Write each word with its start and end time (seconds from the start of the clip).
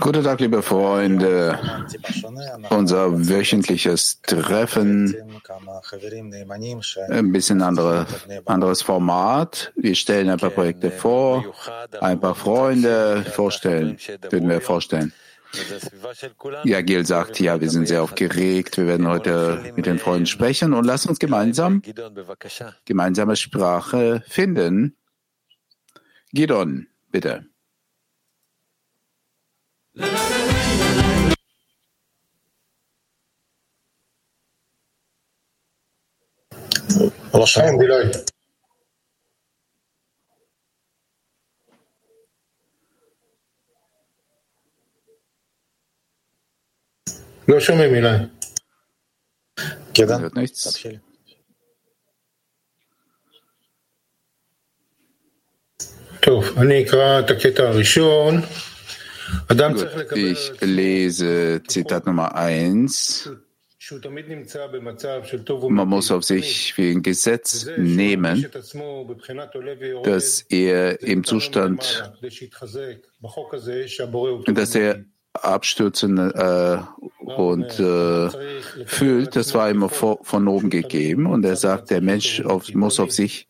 Guten 0.00 0.24
Tag, 0.24 0.40
liebe 0.40 0.60
Freunde. 0.60 1.56
Unser 2.70 3.28
wöchentliches 3.28 4.20
Treffen, 4.22 5.14
ein 7.10 7.32
bisschen 7.32 7.62
andere, 7.62 8.06
anderes 8.44 8.82
Format. 8.82 9.72
Wir 9.76 9.94
stellen 9.94 10.28
ein 10.28 10.38
paar 10.38 10.50
Projekte 10.50 10.90
vor, 10.90 11.44
ein 12.00 12.18
paar 12.18 12.34
Freunde 12.34 13.24
vorstellen, 13.30 13.96
würden 14.28 14.48
wir 14.48 14.60
vorstellen. 14.60 15.12
Ja, 16.64 16.80
Gil 16.82 17.06
sagt, 17.06 17.38
ja, 17.38 17.60
wir 17.60 17.70
sind 17.70 17.86
sehr 17.86 18.02
aufgeregt. 18.02 18.78
Wir 18.78 18.88
werden 18.88 19.06
heute 19.06 19.72
mit 19.76 19.86
den 19.86 20.00
Freunden 20.00 20.26
sprechen 20.26 20.74
und 20.74 20.84
lassen 20.84 21.08
uns 21.08 21.20
gemeinsam 21.20 21.82
gemeinsame 22.84 23.36
Sprache 23.36 24.24
finden. 24.28 24.96
Gidon, 26.35 26.85
bitte. 27.13 27.51
לא 37.33 37.45
שומעים. 37.45 37.77
לא 47.47 47.59
שומעים 47.59 47.95
אילי. 47.95 48.07
גדעון, 49.97 50.29
Gut, 56.26 56.54
ich 60.14 60.52
lese 60.60 61.62
Zitat 61.68 62.06
Nummer 62.06 62.34
eins. 62.34 63.30
Man 65.68 65.88
muss 65.88 66.10
auf 66.10 66.24
sich 66.24 66.76
wie 66.76 66.90
ein 66.90 67.02
Gesetz 67.02 67.68
nehmen, 67.76 68.44
dass 70.02 70.40
er 70.48 71.02
im 71.02 71.22
Zustand, 71.22 72.12
dass 74.46 74.74
er 74.74 75.04
abstürzen 75.32 76.18
äh, 76.18 76.78
und 77.20 77.78
äh, 77.78 78.30
fühlt, 78.86 79.36
das 79.36 79.54
war 79.54 79.70
immer 79.70 79.88
von 79.88 80.48
oben 80.48 80.70
gegeben. 80.70 81.26
Und 81.26 81.44
er 81.44 81.54
sagt, 81.54 81.90
der 81.90 82.00
Mensch 82.00 82.40
auf, 82.40 82.74
muss 82.74 82.98
auf 82.98 83.12
sich 83.12 83.46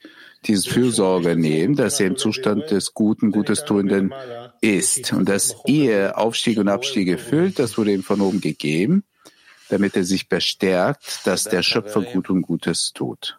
diese 0.47 0.71
Fürsorge 0.71 1.37
nehmen, 1.37 1.75
dass 1.77 2.01
er 2.01 2.07
im 2.07 2.17
Zustand 2.17 2.71
des 2.71 2.95
Guten, 2.95 3.31
Gutes 3.31 3.65
Tuenden 3.65 4.13
ist. 4.61 5.13
Und 5.13 5.29
dass 5.29 5.57
er 5.67 6.19
Aufstiege 6.19 6.61
und 6.61 6.69
Abstiege 6.69 7.19
fühlt, 7.19 7.59
das 7.59 7.77
wurde 7.77 7.93
ihm 7.93 8.03
von 8.03 8.21
oben 8.21 8.41
gegeben, 8.41 9.05
damit 9.69 9.97
er 9.97 10.05
sich 10.05 10.29
bestärkt, 10.29 11.27
dass 11.27 11.45
der 11.45 11.63
Schöpfer 11.63 12.03
Gut 12.03 12.31
und 12.31 12.43
Gutes 12.43 12.93
tut. 12.93 13.39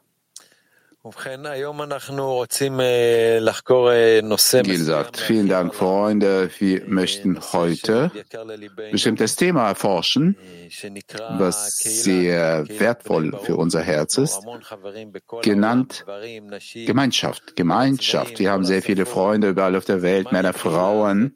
Gesagt, 4.63 5.17
vielen 5.17 5.47
Dank, 5.47 5.75
Freunde. 5.75 6.49
Wir 6.59 6.83
möchten 6.87 7.39
heute 7.53 8.11
ein 8.33 8.91
bestimmtes 8.91 9.35
Thema 9.35 9.69
erforschen, 9.69 10.37
was 11.37 11.77
sehr 11.77 12.67
wertvoll 12.67 13.37
für 13.43 13.55
unser 13.55 13.81
Herz 13.81 14.17
ist, 14.17 14.41
genannt 15.41 16.05
Gemeinschaft. 16.73 17.55
Gemeinschaft. 17.55 18.39
Wir 18.39 18.51
haben 18.51 18.65
sehr 18.65 18.81
viele 18.81 19.05
Freunde 19.05 19.49
überall 19.49 19.75
auf 19.75 19.85
der 19.85 20.01
Welt, 20.01 20.31
Männer, 20.31 20.53
Frauen, 20.53 21.35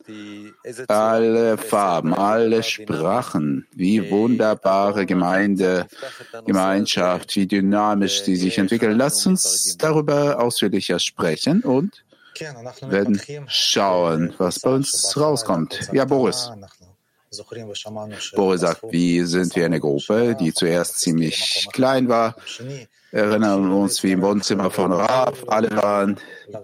alle 0.87 1.57
Farben, 1.57 2.13
alle 2.13 2.63
Sprachen. 2.63 3.67
Wie 3.73 4.09
wunderbare 4.11 5.05
Gemeinde, 5.05 5.87
Gemeinschaft, 6.45 7.35
wie 7.35 7.47
dynamisch 7.47 8.23
die 8.23 8.35
sich 8.35 8.57
entwickeln. 8.57 8.97
Lass 8.97 9.25
uns 9.25 9.60
uns 9.61 9.77
darüber 9.77 10.39
ausführlicher 10.39 10.99
sprechen 10.99 11.61
und 11.61 12.03
werden 12.81 13.21
schauen, 13.47 14.33
was 14.37 14.59
bei 14.59 14.71
uns 14.71 15.15
rauskommt. 15.17 15.89
Ja, 15.91 16.05
Boris. 16.05 16.51
Boris 18.35 18.61
sagt, 18.61 18.83
wie 18.89 19.21
sind 19.23 19.55
wir 19.55 19.65
eine 19.65 19.79
Gruppe, 19.79 20.35
die 20.35 20.53
zuerst 20.53 20.99
ziemlich 20.99 21.67
klein 21.71 22.09
war. 22.09 22.35
Erinnern 23.11 23.71
uns 23.71 24.03
wie 24.03 24.13
im 24.13 24.21
Wohnzimmer 24.21 24.71
von 24.71 24.91
Rav. 24.91 25.43
Alle 25.47 25.71
waren 25.75 26.17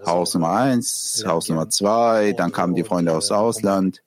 Haus 0.04 0.34
Nummer 0.34 0.52
eins, 0.52 1.22
Haus 1.26 1.48
Nummer 1.48 1.68
zwei. 1.70 2.32
Dann 2.32 2.52
kamen 2.52 2.74
die 2.74 2.84
Freunde 2.84 3.12
aus 3.12 3.30
Ausland, 3.30 4.02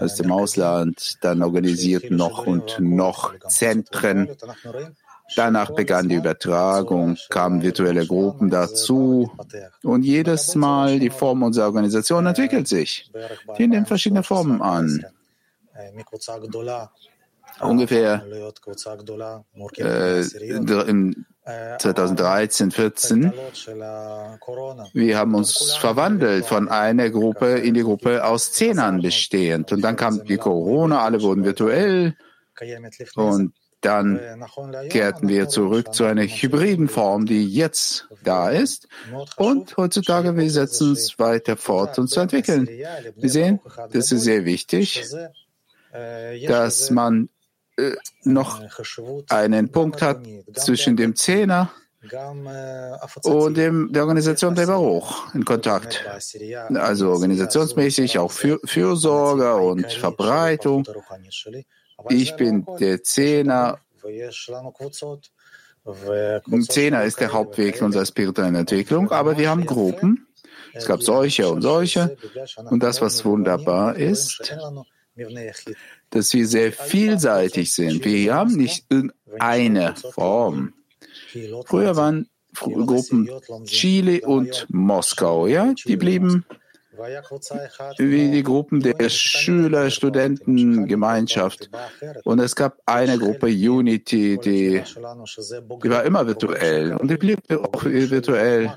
aus 0.00 0.16
dem 0.16 0.30
Ausland. 0.30 1.18
Dann 1.22 1.42
organisierten 1.42 2.16
noch 2.16 2.46
und 2.46 2.78
noch 2.78 3.34
Zentren. 3.48 4.28
Danach 5.36 5.70
begann 5.70 6.08
die 6.08 6.16
Übertragung, 6.16 7.16
kamen 7.30 7.62
virtuelle 7.62 8.06
Gruppen 8.06 8.50
dazu 8.50 9.30
und 9.82 10.02
jedes 10.04 10.54
Mal 10.54 10.98
die 10.98 11.10
Form 11.10 11.42
unserer 11.42 11.66
Organisation 11.66 12.26
entwickelt 12.26 12.68
sich. 12.68 13.10
Die 13.58 13.66
nimmt 13.66 13.88
verschiedene 13.88 14.22
Formen 14.22 14.62
an. 14.62 15.04
Ungefähr 17.60 18.24
äh, 19.78 20.20
in 20.20 21.26
2013, 21.78 22.70
14. 22.70 23.32
Wir 24.92 25.18
haben 25.18 25.34
uns 25.34 25.72
verwandelt 25.74 26.46
von 26.46 26.68
einer 26.68 27.10
Gruppe 27.10 27.58
in 27.58 27.74
die 27.74 27.82
Gruppe 27.82 28.24
aus 28.24 28.52
Zehnern 28.52 29.02
bestehend. 29.02 29.72
Und 29.72 29.82
dann 29.82 29.96
kam 29.96 30.24
die 30.24 30.36
Corona, 30.36 31.02
alle 31.02 31.20
wurden 31.20 31.44
virtuell. 31.44 32.16
Und 33.16 33.52
dann 33.82 34.20
kehrten 34.88 35.28
wir 35.28 35.48
zurück 35.48 35.92
zu 35.92 36.04
einer 36.04 36.22
hybriden 36.22 36.88
Form, 36.88 37.26
die 37.26 37.46
jetzt 37.46 38.08
da 38.24 38.48
ist. 38.48 38.88
Und 39.36 39.76
heutzutage, 39.76 40.36
wir 40.36 40.50
setzen 40.50 40.92
es 40.92 41.18
weiter 41.18 41.56
fort, 41.56 41.98
uns 41.98 42.12
zu 42.12 42.20
entwickeln. 42.20 42.66
Wir 42.66 43.30
sehen, 43.30 43.60
das 43.90 44.12
ist 44.12 44.22
sehr 44.22 44.44
wichtig, 44.44 45.04
dass 46.46 46.90
man 46.90 47.28
äh, 47.76 47.92
noch 48.22 48.62
einen 49.28 49.70
Punkt 49.70 50.00
hat 50.00 50.20
zwischen 50.54 50.96
dem 50.96 51.16
Zehner 51.16 51.70
und 53.22 53.56
dem, 53.56 53.92
der 53.92 54.02
Organisation 54.02 54.54
der 54.54 54.66
Baruch 54.66 55.34
in 55.34 55.44
Kontakt. 55.44 56.04
Also 56.74 57.10
organisationsmäßig 57.10 58.18
auch 58.18 58.32
für, 58.32 58.60
Fürsorge 58.64 59.54
und 59.54 59.90
Verbreitung 59.92 60.84
ich 62.08 62.36
bin 62.36 62.66
der 62.78 63.02
Zehner. 63.02 63.78
Hm, 66.44 66.62
Zehner 66.68 67.04
ist 67.04 67.20
der 67.20 67.32
Hauptweg 67.32 67.82
unserer 67.82 68.06
spirituellen 68.06 68.54
Entwicklung, 68.54 69.10
aber 69.10 69.36
wir 69.36 69.50
haben 69.50 69.66
Gruppen. 69.66 70.26
Es 70.74 70.86
gab 70.86 71.02
solche 71.02 71.50
und 71.50 71.62
solche. 71.62 72.16
Und 72.70 72.82
das, 72.82 73.00
was 73.00 73.24
wunderbar 73.24 73.96
ist, 73.96 74.54
dass 76.10 76.32
wir 76.32 76.46
sehr 76.46 76.72
vielseitig 76.72 77.74
sind. 77.74 78.04
Wir 78.04 78.34
haben 78.34 78.56
nicht 78.56 78.86
eine 79.38 79.94
Form. 79.96 80.72
Früher 81.66 81.96
waren 81.96 82.28
Gruppen 82.54 83.30
Chile 83.64 84.20
und 84.22 84.66
Moskau, 84.70 85.46
ja, 85.46 85.74
die 85.86 85.96
blieben 85.96 86.44
wie 87.98 88.30
die 88.30 88.42
Gruppen 88.42 88.80
der 88.80 89.08
Schüler, 89.08 89.90
Studenten, 89.90 90.86
Gemeinschaft. 90.86 91.70
Und 92.24 92.38
es 92.38 92.54
gab 92.54 92.78
eine 92.86 93.18
Gruppe 93.18 93.46
Unity, 93.46 94.38
die, 94.38 94.82
die 94.82 95.90
war 95.90 96.04
immer 96.04 96.26
virtuell 96.26 96.96
und 96.96 97.10
die 97.10 97.16
blieb 97.16 97.40
auch 97.50 97.84
virtuell. 97.84 98.72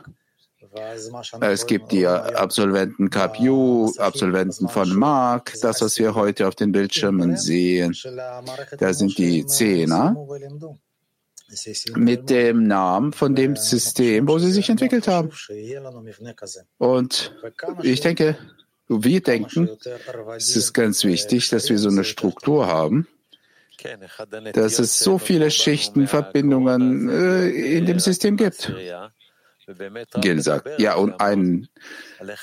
Es 1.42 1.66
gibt 1.66 1.92
die 1.94 2.06
Absolventen 2.06 3.10
KPU, 3.10 3.92
Absolventen 3.98 4.68
von 4.68 4.94
Mark, 4.94 5.54
das, 5.62 5.82
was 5.82 5.98
wir 5.98 6.16
heute 6.16 6.48
auf 6.48 6.56
den 6.56 6.72
Bildschirmen 6.74 7.38
sehen. 7.38 7.96
Da 8.78 8.94
sind 8.94 9.18
die 9.18 9.46
Zehner 9.46 10.16
mit 11.96 12.30
dem 12.30 12.68
Namen 12.68 13.14
von 13.14 13.36
dem 13.36 13.56
System, 13.56 14.28
wo 14.28 14.40
sie 14.40 14.52
sich 14.52 14.70
entwickelt 14.70 15.08
haben. 15.08 15.32
Und 16.78 17.36
ich 17.84 18.02
denke, 18.02 18.38
wir 18.88 19.22
denken, 19.22 19.70
es 20.36 20.56
ist 20.56 20.74
ganz 20.74 21.04
wichtig, 21.04 21.50
dass 21.50 21.70
wir 21.70 21.80
so 21.80 21.90
eine 21.90 22.04
Struktur 22.04 22.68
haben, 22.68 23.08
dass 24.54 24.80
es 24.80 25.00
so 25.00 25.18
viele 25.18 25.52
Schichten, 25.52 26.08
Verbindungen 26.08 27.10
äh, 27.10 27.50
in 27.50 27.86
dem 27.86 28.00
System 28.00 28.38
gibt. 28.38 28.74
Gil 30.22 30.42
sagt, 30.42 30.80
ja, 30.80 30.96
und 30.96 31.20
ein, 31.20 31.68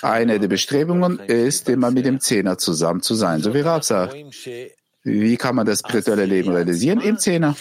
eine 0.02 0.40
der 0.40 0.48
Bestrebungen 0.48 1.20
ist, 1.20 1.68
immer 1.68 1.90
mit 1.92 2.04
dem 2.04 2.20
Zehner 2.20 2.58
zusammen 2.58 3.00
zu 3.02 3.14
sein, 3.14 3.40
so 3.40 3.54
wie 3.54 3.60
Rav 3.60 3.84
sagt. 3.84 4.16
Wie 5.04 5.36
kann 5.36 5.56
man 5.56 5.66
das 5.66 5.80
spirituelle 5.80 6.26
Leben 6.26 6.52
realisieren? 6.52 7.00
Im 7.00 7.18
Zehner. 7.18 7.56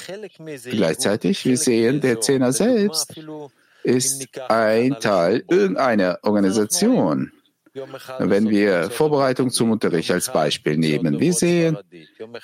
Gleichzeitig, 0.63 1.45
wir 1.45 1.57
sehen, 1.57 2.01
der 2.01 2.21
Zehner 2.21 2.53
selbst 2.53 3.15
ist 3.83 4.27
ein 4.49 4.99
Teil 4.99 5.43
irgendeiner 5.49 6.19
Organisation. 6.21 7.31
Wenn 8.19 8.49
wir 8.49 8.89
Vorbereitung 8.89 9.49
zum 9.49 9.71
Unterricht 9.71 10.11
als 10.11 10.31
Beispiel 10.31 10.77
nehmen, 10.77 11.19
wir 11.21 11.31
sehen, 11.31 11.77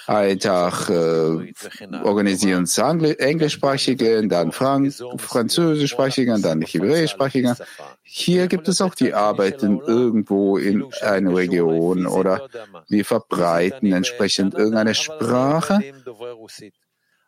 einen 0.06 0.40
Tag 0.40 0.90
äh, 0.90 1.54
organisieren 2.04 2.60
uns 2.60 2.78
Englischsprachigen, 2.78 4.30
dann 4.30 4.54
Frank 4.54 4.94
Französischsprachigen, 5.18 6.42
dann 6.42 6.62
Hebräischsprachigen. 6.62 7.56
Hier 8.04 8.48
gibt 8.48 8.70
es 8.70 8.80
auch 8.80 8.96
die 8.96 9.14
Arbeiten 9.14 9.82
irgendwo 9.86 10.58
in 10.58 10.86
einer 11.02 11.36
Region 11.36 12.06
oder 12.06 12.48
wir 12.88 13.04
verbreiten 13.04 13.92
entsprechend 13.92 14.54
irgendeine 14.54 14.96
Sprache. 14.96 15.82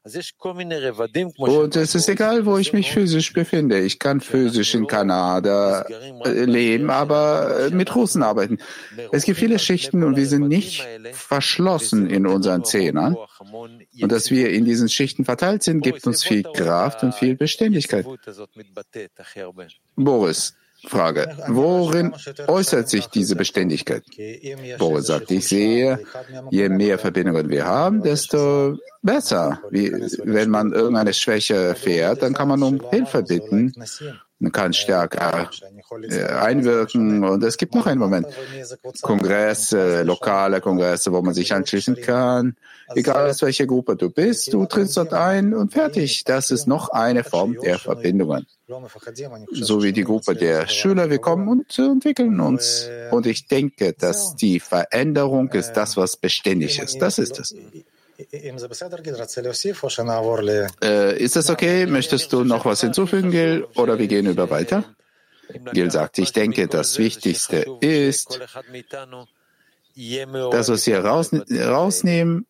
Und 0.03 1.75
es 1.75 1.95
ist 1.95 2.09
egal, 2.09 2.45
wo 2.45 2.57
ich 2.57 2.71
mich 2.71 2.91
physisch 2.91 3.33
befinde. 3.33 3.79
Ich 3.79 3.99
kann 3.99 4.21
physisch 4.21 4.73
in 4.73 4.87
Kanada 4.87 5.85
leben, 6.25 6.89
aber 6.89 7.69
mit 7.71 7.93
Russen 7.95 8.23
arbeiten. 8.23 8.59
Es 9.11 9.25
gibt 9.25 9.39
viele 9.39 9.59
Schichten 9.59 10.03
und 10.03 10.15
wir 10.15 10.25
sind 10.25 10.47
nicht 10.47 10.87
verschlossen 11.11 12.09
in 12.09 12.25
unseren 12.25 12.63
Zehnern. 12.63 13.17
Und 14.01 14.11
dass 14.11 14.31
wir 14.31 14.49
in 14.51 14.63
diesen 14.65 14.87
Schichten 14.87 15.25
verteilt 15.25 15.63
sind, 15.63 15.81
gibt 15.81 16.07
uns 16.07 16.23
viel 16.23 16.43
Kraft 16.43 17.03
und 17.03 17.13
viel 17.13 17.35
Beständigkeit. 17.35 18.05
Boris, 19.95 20.55
Frage. 20.87 21.35
Worin 21.47 22.13
äußert 22.47 22.89
sich 22.89 23.07
diese 23.07 23.35
Beständigkeit? 23.35 24.03
Boris 24.77 25.07
sagt, 25.07 25.31
ich 25.31 25.47
sehe, 25.47 25.99
je 26.51 26.69
mehr 26.69 26.97
Verbindungen 26.97 27.49
wir 27.49 27.65
haben, 27.65 28.01
desto 28.01 28.77
besser. 29.01 29.61
Wie, 29.71 29.91
wenn 30.23 30.49
man 30.49 30.71
irgendeine 30.71 31.13
Schwäche 31.13 31.75
fährt, 31.75 32.21
dann 32.23 32.33
kann 32.33 32.47
man 32.47 32.63
um 32.63 32.81
Hilfe 32.91 33.23
bitten. 33.23 33.73
Man 34.41 34.53
kann 34.53 34.71
stärker 34.71 35.50
äh, 36.01 36.24
einwirken. 36.24 37.25
Und 37.25 37.44
es 37.44 37.57
gibt 37.57 37.75
noch 37.75 37.86
einen 37.86 38.00
Moment. 38.00 38.27
Kongresse, 39.01 40.03
lokale 40.03 40.62
Kongresse, 40.62 41.12
wo 41.12 41.21
man 41.21 41.33
sich 41.33 41.53
anschließen 41.53 41.95
kann. 42.01 42.56
Egal 42.95 43.30
aus 43.30 43.41
welcher 43.41 43.68
Gruppe 43.68 43.97
du 43.97 44.09
bist, 44.09 44.53
du 44.53 44.65
trittst 44.65 44.95
dort 44.95 45.13
ein 45.13 45.53
und 45.53 45.74
fertig. 45.74 46.24
Das 46.24 46.51
ist 46.51 46.68
noch 46.68 46.89
eine 46.89 47.25
Form 47.25 47.57
der 47.62 47.80
Verbindungen. 47.80 48.47
So 49.51 49.83
wie 49.83 49.91
die 49.91 50.03
Gruppe 50.06 50.36
der 50.36 50.68
Schüler, 50.68 51.09
wir 51.09 51.19
kommen 51.19 51.50
und 51.50 51.77
entwickeln 51.77 52.39
uns. 52.39 52.89
Und 53.12 53.27
ich 53.27 53.47
denke, 53.47 53.94
dass 53.94 54.35
die 54.35 54.62
Veränderung 54.62 55.50
ist 55.50 55.74
das, 55.74 55.97
was 55.97 56.15
beständig 56.15 56.80
ist. 56.80 57.01
Das 57.01 57.19
ist 57.19 57.39
es. 57.39 57.53
Äh, 60.83 61.24
ist 61.24 61.36
das 61.36 61.50
okay? 61.50 61.86
Möchtest 61.86 62.33
du 62.33 62.44
noch 62.44 62.66
was 62.66 62.81
hinzufügen, 62.81 63.31
Gil? 63.31 63.66
Oder 63.75 63.98
wir 63.98 64.07
gehen 64.07 64.25
über 64.25 64.50
weiter? 64.50 64.83
Gil 65.74 65.89
sagt, 65.89 66.19
ich 66.19 66.33
denke, 66.33 66.68
das 66.68 66.98
Wichtigste 66.98 67.66
ist, 67.81 68.39
dass 68.39 68.66
wir 70.68 70.75
es 70.75 70.83
hier 70.83 71.04
raus, 71.04 71.31
rausnehmen, 71.50 72.45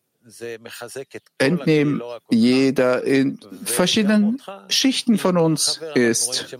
entnehmen, 1.38 2.02
jeder 2.30 3.04
in 3.04 3.38
verschiedenen 3.64 4.42
Schichten 4.68 5.18
von 5.18 5.38
uns 5.38 5.80
ist. 5.94 6.56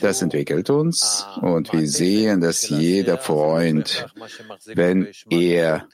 Das 0.00 0.22
entwickelt 0.22 0.70
uns 0.70 1.26
und 1.40 1.72
wir 1.72 1.88
sehen, 1.88 2.40
dass 2.40 2.68
jeder 2.68 3.18
Freund, 3.18 4.06
wenn 4.66 5.08
er 5.30 5.88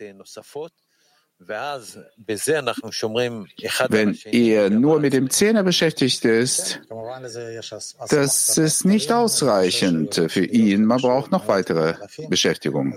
wenn 3.89 4.19
er 4.25 4.71
nur 4.71 4.99
mit 5.01 5.13
dem 5.13 5.31
Zehner 5.31 5.63
beschäftigt 5.63 6.25
ist, 6.25 6.81
das 8.11 8.59
ist 8.59 8.85
nicht 8.85 9.13
ausreichend 9.13 10.21
für 10.29 10.45
ihn. 10.45 10.85
Man 10.85 11.01
braucht 11.01 11.31
noch 11.31 11.47
weitere 11.47 11.95
Beschäftigung. 12.29 12.95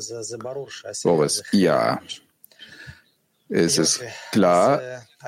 Boris, 1.04 1.44
ja. 1.52 2.02
Es 3.48 3.78
ist 3.78 4.02
klar, 4.32 4.82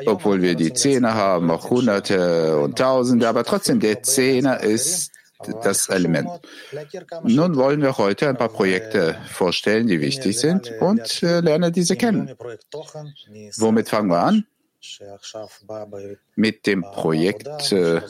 obwohl 0.06 0.42
wir 0.42 0.56
die 0.56 0.74
Zehner 0.74 1.14
haben, 1.14 1.52
auch 1.52 1.70
Hunderte 1.70 2.58
und 2.58 2.78
Tausende, 2.78 3.28
aber 3.28 3.44
trotzdem 3.44 3.80
der 3.80 4.02
Zehner 4.02 4.62
ist 4.62 5.13
das 5.64 5.90
Element. 5.90 6.30
Nun 7.24 7.56
wollen 7.56 7.82
wir 7.82 7.98
heute 7.98 8.30
ein 8.30 8.38
paar 8.38 8.50
Projekte 8.50 9.18
vorstellen, 9.32 9.88
die 9.88 10.02
wichtig 10.02 10.40
sind 10.40 10.72
und 10.80 11.24
äh, 11.24 11.40
lernen 11.40 11.72
diese 11.72 11.96
kennen. 11.96 12.32
Womit 13.58 13.90
fangen 13.90 14.10
wir 14.10 14.20
an? 14.20 14.46
Mit 16.36 16.68
dem 16.68 16.82
Projekt 16.82 17.72
äh, 17.72 18.02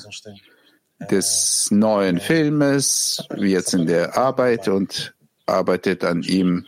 des 1.12 1.70
neuen 1.72 2.20
Filmes, 2.20 3.24
jetzt 3.38 3.74
in 3.74 3.86
der 3.86 4.18
Arbeit 4.18 4.68
und 4.68 5.14
arbeitet 5.46 6.04
an 6.04 6.24
ihm 6.24 6.66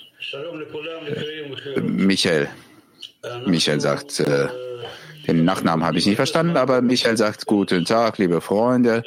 äh, 1.76 1.82
Michael. 1.82 2.50
Michael 3.46 3.82
sagt, 3.82 4.20
äh, 4.20 4.48
den 5.28 5.44
Nachnamen 5.44 5.86
habe 5.86 5.98
ich 5.98 6.06
nicht 6.06 6.18
verstanden, 6.18 6.58
aber 6.58 6.82
Michael 6.82 7.18
sagt, 7.18 7.46
guten 7.46 7.86
Tag, 7.86 8.18
liebe 8.18 8.42
Freunde. 8.42 9.04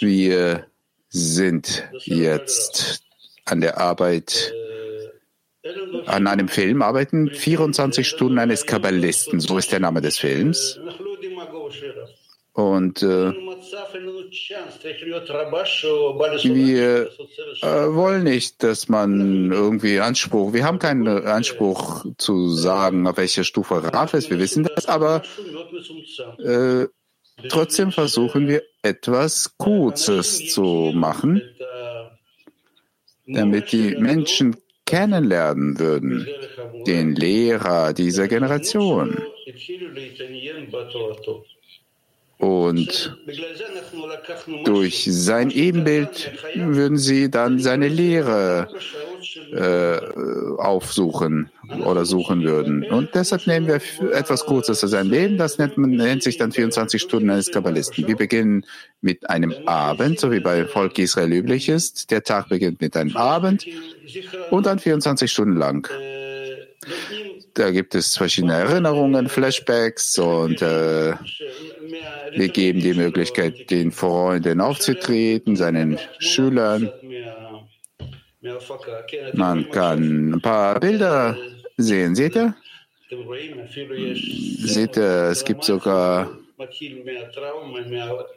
Wir 0.00 0.66
sind 1.08 1.88
jetzt 2.04 3.02
an 3.44 3.60
der 3.60 3.78
Arbeit, 3.78 4.52
an 6.06 6.26
einem 6.26 6.48
Film, 6.48 6.82
arbeiten 6.82 7.30
24 7.30 8.06
Stunden 8.06 8.38
eines 8.38 8.66
Kabbalisten. 8.66 9.40
So 9.40 9.58
ist 9.58 9.72
der 9.72 9.80
Name 9.80 10.00
des 10.00 10.18
Films. 10.18 10.78
Und 12.52 13.02
äh, 13.04 13.32
wir 16.54 17.10
äh, 17.62 17.94
wollen 17.94 18.24
nicht, 18.24 18.62
dass 18.64 18.88
man 18.88 19.52
irgendwie 19.52 20.00
Anspruch, 20.00 20.52
wir 20.52 20.64
haben 20.64 20.80
keinen 20.80 21.06
Anspruch 21.06 22.04
zu 22.16 22.48
sagen, 22.48 23.06
auf 23.06 23.16
welcher 23.16 23.44
Stufe 23.44 23.80
Raf 23.92 24.12
ist, 24.14 24.28
wir 24.30 24.40
wissen 24.40 24.64
das, 24.74 24.86
aber 24.86 25.22
äh, 26.38 26.86
trotzdem 27.48 27.92
versuchen 27.92 28.48
wir 28.48 28.62
etwas 28.82 29.56
Kurzes 29.56 30.52
zu 30.52 30.92
machen, 30.94 31.42
damit 33.26 33.72
die 33.72 33.96
Menschen 33.96 34.56
kennenlernen 34.86 35.78
würden, 35.78 36.26
den 36.86 37.14
Lehrer 37.14 37.92
dieser 37.92 38.26
Generation. 38.26 39.22
Und 42.38 43.16
durch 44.64 45.08
sein 45.10 45.50
Ebenbild 45.50 46.30
würden 46.54 46.96
sie 46.96 47.30
dann 47.30 47.58
seine 47.58 47.88
Lehre 47.88 48.68
äh, 49.52 49.98
aufsuchen 50.58 51.50
oder 51.84 52.04
suchen 52.04 52.42
würden. 52.44 52.84
Und 52.84 53.14
deshalb 53.14 53.46
nehmen 53.48 53.66
wir 53.66 53.80
etwas 54.12 54.46
Kurzes 54.46 54.84
aus 54.84 54.90
seinem 54.90 55.10
Leben. 55.10 55.36
Das 55.36 55.58
nennt, 55.58 55.78
man, 55.78 55.90
nennt 55.90 56.22
sich 56.22 56.38
dann 56.38 56.52
24 56.52 57.02
Stunden 57.02 57.30
eines 57.30 57.50
Kabbalisten. 57.50 58.06
Wir 58.06 58.16
beginnen 58.16 58.64
mit 59.00 59.28
einem 59.28 59.52
Abend, 59.66 60.20
so 60.20 60.30
wie 60.30 60.40
bei 60.40 60.64
Volk 60.64 60.98
Israel 60.98 61.32
üblich 61.32 61.68
ist. 61.68 62.10
Der 62.12 62.22
Tag 62.22 62.48
beginnt 62.48 62.80
mit 62.80 62.96
einem 62.96 63.16
Abend 63.16 63.66
und 64.50 64.66
dann 64.66 64.78
24 64.78 65.30
Stunden 65.30 65.56
lang. 65.56 65.88
Da 67.54 67.72
gibt 67.72 67.96
es 67.96 68.16
verschiedene 68.16 68.54
Erinnerungen, 68.54 69.28
Flashbacks 69.28 70.16
und 70.18 70.62
äh, 70.62 71.14
wir 72.34 72.48
geben 72.48 72.80
die 72.80 72.94
Möglichkeit, 72.94 73.70
den 73.70 73.92
Freunden 73.92 74.60
aufzutreten, 74.60 75.56
seinen 75.56 75.98
Schülern. 76.18 76.90
Man 79.34 79.70
kann 79.70 80.34
ein 80.34 80.40
paar 80.40 80.78
Bilder 80.80 81.36
sehen. 81.76 82.14
Seht 82.14 82.36
ihr? 82.36 82.54
Seht 84.60 84.96
ihr, 84.96 85.30
es 85.30 85.44
gibt 85.44 85.64
sogar, 85.64 86.30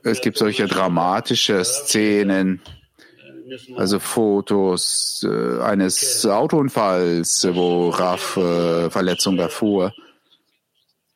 es 0.03 0.21
gibt 0.21 0.37
solche 0.37 0.65
dramatische 0.65 1.63
Szenen, 1.63 2.61
also 3.75 3.99
Fotos 3.99 5.25
äh, 5.27 5.61
eines 5.61 6.25
Autounfalls, 6.25 7.47
wo 7.51 7.89
Raf 7.89 8.37
äh, 8.37 8.89
Verletzung 8.89 9.37
erfuhr. 9.39 9.93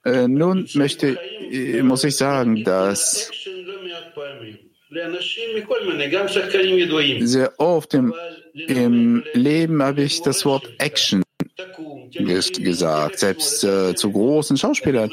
Äh, 0.05 0.27
nun 0.27 0.69
möchte, 0.75 1.17
äh, 1.51 1.81
muss 1.81 2.03
ich 2.03 2.15
sagen, 2.15 2.63
dass 2.63 3.31
sehr 7.21 7.59
oft 7.59 7.93
im, 7.95 8.13
im 8.53 9.23
Leben 9.33 9.81
habe 9.81 10.03
ich 10.03 10.21
das 10.21 10.45
Wort 10.45 10.69
Action 10.77 11.23
gesagt, 12.11 13.19
selbst 13.19 13.63
äh, 13.63 13.95
zu 13.95 14.11
großen 14.11 14.57
Schauspielern. 14.57 15.11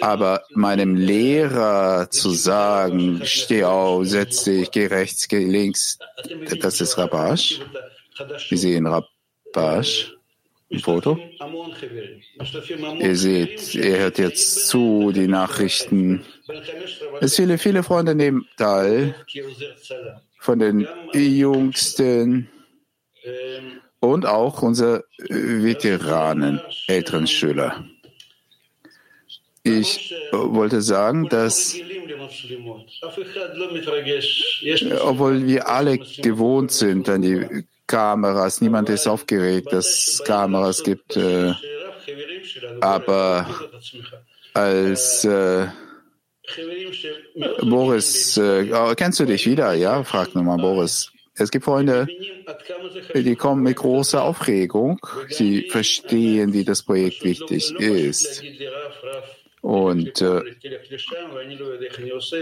Aber 0.00 0.42
meinem 0.50 0.96
Lehrer 0.96 2.10
zu 2.10 2.30
sagen, 2.30 3.20
steh 3.24 3.62
auf, 3.62 4.06
setz 4.06 4.44
dich, 4.44 4.70
geh 4.72 4.86
rechts, 4.86 5.28
geh 5.28 5.44
links, 5.44 5.98
das 6.60 6.80
ist 6.80 6.98
Rabash. 6.98 7.60
Wir 8.48 8.58
sehen 8.58 8.86
Rabash 8.86 10.15
ein 10.70 10.78
Foto. 10.80 11.18
Ihr 13.00 13.16
seht, 13.16 13.74
er 13.74 13.98
hört 14.00 14.18
jetzt 14.18 14.68
zu, 14.68 15.12
die 15.12 15.28
Nachrichten. 15.28 16.24
Es 17.20 17.36
viele, 17.36 17.58
viele 17.58 17.82
Freunde 17.82 18.14
nehmen 18.14 18.46
teil. 18.56 19.14
Von 20.40 20.58
den 20.58 20.86
Jüngsten 21.12 22.48
und 24.00 24.26
auch 24.26 24.62
unsere 24.62 25.04
Veteranen, 25.18 26.60
älteren 26.86 27.26
Schüler. 27.26 27.84
Ich 29.62 30.14
wollte 30.30 30.80
sagen, 30.80 31.28
dass 31.28 31.74
obwohl 35.00 35.46
wir 35.46 35.68
alle 35.68 35.98
gewohnt 35.98 36.70
sind 36.70 37.08
an 37.08 37.22
die 37.22 37.64
Kameras, 37.86 38.60
niemand 38.60 38.88
ist 38.88 39.06
aufgeregt, 39.06 39.72
dass 39.72 39.86
es 39.86 40.24
Kameras 40.24 40.82
gibt, 40.82 41.16
äh, 41.16 41.52
aber 42.80 43.46
als 44.54 45.24
äh, 45.24 45.66
Boris, 47.62 48.36
äh, 48.36 48.94
kennst 48.96 49.20
du 49.20 49.24
dich 49.24 49.46
wieder? 49.46 49.74
Ja, 49.74 50.02
fragt 50.04 50.34
nochmal 50.34 50.58
Boris. 50.58 51.12
Es 51.38 51.50
gibt 51.50 51.66
Freunde, 51.66 52.06
die 53.14 53.36
kommen 53.36 53.62
mit 53.62 53.76
großer 53.76 54.22
Aufregung. 54.22 54.98
Sie 55.28 55.68
verstehen, 55.68 56.54
wie 56.54 56.64
das 56.64 56.82
Projekt 56.82 57.24
wichtig 57.24 57.72
ist. 57.78 58.42
Und 59.60 60.22
äh, 60.22 60.42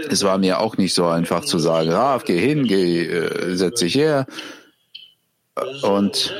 es 0.09 0.23
war 0.23 0.37
mir 0.37 0.59
auch 0.59 0.77
nicht 0.77 0.93
so 0.93 1.07
einfach 1.07 1.43
zu 1.43 1.59
sagen, 1.59 1.89
Raf, 1.89 2.23
geh 2.23 2.37
hin, 2.37 2.65
geh, 2.67 3.05
äh, 3.05 3.55
setz 3.55 3.79
dich 3.79 3.95
her. 3.95 4.27
Und 5.83 6.33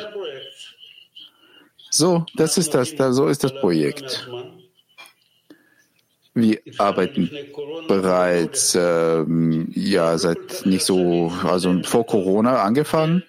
so, 1.89 2.25
das 2.35 2.57
ist 2.57 2.73
das, 2.73 2.95
da, 2.95 3.13
so 3.13 3.27
ist 3.27 3.43
das 3.43 3.53
Projekt. 3.53 4.29
Wir 6.33 6.59
arbeiten 6.77 7.31
bereits 7.87 8.75
ähm, 8.75 9.71
ja 9.73 10.17
seit 10.17 10.65
nicht 10.65 10.83
so, 10.83 11.31
also 11.43 11.81
vor 11.83 12.05
Corona 12.05 12.61
angefangen. 12.63 13.23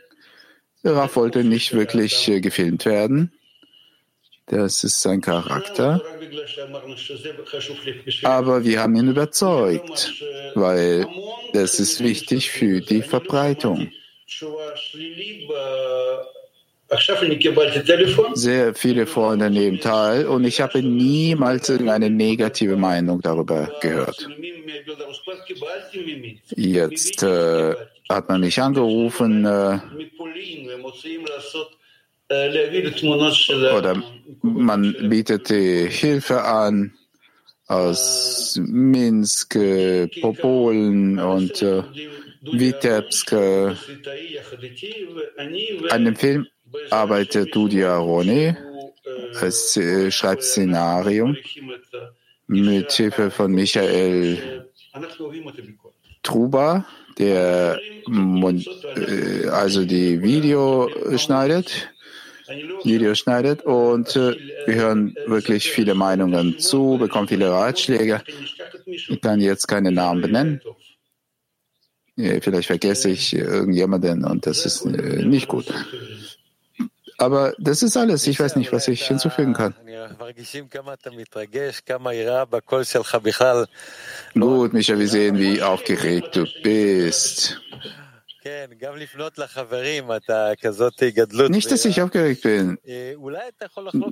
Raf 0.83 1.15
wollte 1.15 1.45
nicht 1.45 1.73
wirklich 1.73 2.29
äh, 2.29 2.41
gefilmt 2.41 2.85
werden. 2.85 3.33
Das 4.47 4.85
ist 4.85 5.03
sein 5.03 5.21
Charakter. 5.21 6.01
Aber 8.23 8.65
wir 8.65 8.81
haben 8.81 8.97
ihn 8.97 9.09
überzeugt, 9.09 10.13
weil 10.55 11.07
das 11.53 11.79
ist 11.81 12.03
wichtig 12.03 12.51
für 12.51 12.81
die 12.81 13.03
Verbreitung. 13.03 13.91
Sehr 18.35 18.75
viele 18.75 19.07
Freunde 19.07 19.51
nehmen 19.51 19.81
teil 19.81 20.27
und 20.27 20.45
ich 20.45 20.61
habe 20.61 20.83
niemals 20.83 21.69
irgendeine 21.69 22.11
negative 22.11 22.77
Meinung 22.77 23.21
darüber 23.21 23.73
gehört. 23.81 24.29
Jetzt 26.57 27.23
äh, 27.23 27.75
hat 28.09 28.29
man 28.29 28.41
mich 28.41 28.61
angerufen 28.61 29.45
äh, 29.45 29.79
oder 33.79 34.03
man 34.43 34.97
bietet 35.09 35.49
die 35.49 35.89
Hilfe 35.89 36.43
an 36.43 36.93
aus 37.69 38.61
Minsk, 38.63 39.57
äh, 39.57 40.07
Polen 40.07 41.19
und 41.19 41.63
äh, 41.63 41.83
Vitebsk. 42.53 43.33
An 45.91 46.05
dem 46.05 46.17
Film 46.17 46.47
arbeitet 46.91 47.55
Dudia 47.55 47.97
Rone, 47.97 48.57
es 49.41 49.77
äh, 49.77 50.11
schreibt 50.11 50.43
Szenarium 50.43 51.37
mit 52.47 52.93
Hilfe 52.93 53.31
von 53.31 53.53
Michael 53.53 54.67
Truba, 56.23 56.87
der 57.19 57.79
äh, 58.09 59.49
also 59.49 59.85
die 59.85 60.23
Video 60.23 60.89
schneidet, 61.17 61.91
Video 62.85 63.15
schneidet 63.15 63.63
und 63.65 64.15
äh, 64.17 64.37
wir 64.67 64.75
hören 64.75 65.17
wirklich 65.27 65.71
viele 65.71 65.95
Meinungen 65.95 66.59
zu, 66.59 66.97
bekommen 66.99 67.29
viele 67.29 67.51
Ratschläge. 67.51 68.23
Ich 68.87 69.21
kann 69.21 69.41
jetzt 69.41 69.67
keine 69.67 69.91
Namen 69.93 70.23
benennen. 70.23 70.61
Vielleicht 72.17 72.69
vergesse 72.69 73.11
ich 73.11 73.35
irgendjemanden 73.35 74.25
und 74.25 74.47
das 74.47 74.65
ist 74.65 74.85
nicht 74.87 75.49
gut. 75.49 75.73
Aber 77.19 77.55
das 77.59 77.83
ist 77.83 77.97
alles. 77.97 78.27
Ich 78.27 78.41
weiß 78.41 78.57
nicht, 78.57 78.73
was 78.73 78.89
ich 78.89 79.07
hinzufügen 79.07 79.55
kann. 79.55 79.75
Gut, 84.35 84.73
Micha, 84.73 84.99
wir 84.99 85.09
sehen, 85.09 85.39
wie 85.39 85.63
aufgeregt 85.63 86.37
du 86.37 86.47
bist. 86.63 87.61
Nicht, 91.49 91.71
dass 91.71 91.85
ich 91.85 92.01
aufgeregt 92.01 92.43
bin. 92.43 92.79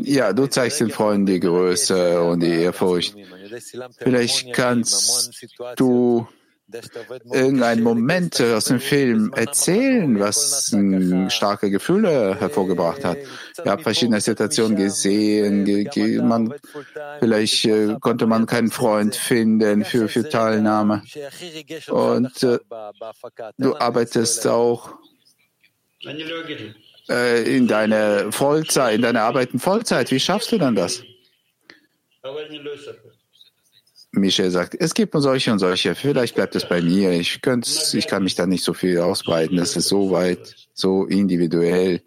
Ja, 0.02 0.32
du 0.32 0.46
zeigst 0.46 0.80
den 0.80 0.90
Freunden 0.90 1.26
die 1.26 1.40
Größe 1.40 2.20
und 2.22 2.40
die 2.40 2.52
Ehrfurcht. 2.52 3.14
Vielleicht 3.98 4.52
kannst 4.52 5.30
du 5.76 6.26
irgendein 7.32 7.82
Moment 7.82 8.40
aus 8.40 8.66
dem 8.66 8.80
Film 8.80 9.32
erzählen, 9.34 10.18
was 10.18 10.74
starke 11.28 11.70
Gefühle 11.70 12.38
hervorgebracht 12.40 13.04
hat. 13.04 13.18
Ich 13.62 13.70
habe 13.70 13.82
verschiedene 13.82 14.20
Situationen 14.20 14.76
gesehen. 14.76 16.26
Man, 16.26 16.54
vielleicht 17.20 17.64
äh, 17.66 17.96
konnte 18.00 18.26
man 18.26 18.46
keinen 18.46 18.70
Freund 18.70 19.14
finden 19.14 19.84
für, 19.84 20.08
für 20.08 20.28
Teilnahme. 20.28 21.02
Und 21.88 22.42
äh, 22.42 22.58
du 23.58 23.76
arbeitest 23.76 24.46
auch 24.46 24.94
äh, 27.10 27.56
in 27.56 27.66
deiner 27.68 28.32
Vollzeit, 28.32 28.94
in 28.96 29.02
deiner 29.02 29.22
Arbeit 29.22 29.52
in 29.52 29.60
Vollzeit. 29.60 30.10
Wie 30.10 30.20
schaffst 30.20 30.50
du 30.52 30.58
dann 30.58 30.74
das? 30.74 31.02
Michel 34.20 34.50
sagt, 34.50 34.74
es 34.78 34.94
gibt 34.94 35.14
nur 35.14 35.22
solche 35.22 35.52
und 35.52 35.58
solche. 35.58 35.94
Vielleicht 35.94 36.34
bleibt 36.34 36.54
es 36.56 36.68
bei 36.68 36.80
mir. 36.80 37.12
Ich, 37.12 37.40
ich 37.92 38.06
kann 38.06 38.22
mich 38.22 38.34
da 38.34 38.46
nicht 38.46 38.64
so 38.64 38.74
viel 38.74 38.98
ausbreiten. 38.98 39.56
Das 39.56 39.76
ist 39.76 39.88
so 39.88 40.10
weit, 40.10 40.54
so 40.72 41.04
individuell. 41.04 42.00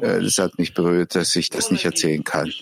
Äh, 0.00 0.20
das 0.22 0.38
hat 0.38 0.58
mich 0.58 0.74
berührt, 0.74 1.14
dass 1.14 1.34
ich 1.36 1.50
das 1.50 1.70
nicht 1.70 1.84
erzählen 1.84 2.24
kann. 2.24 2.52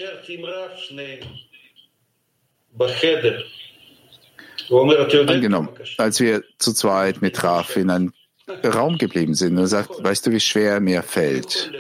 Angenommen, 5.28 5.68
als 5.98 6.20
wir 6.20 6.42
zu 6.58 6.72
zweit 6.72 7.22
mit 7.22 7.42
Raf 7.42 7.76
in 7.76 7.90
einem 7.90 8.12
Raum 8.64 8.98
geblieben 8.98 9.34
sind 9.34 9.58
und 9.58 9.66
sagt, 9.66 10.02
weißt 10.02 10.26
du, 10.26 10.32
wie 10.32 10.40
schwer 10.40 10.80
mir 10.80 11.02
fällt? 11.02 11.70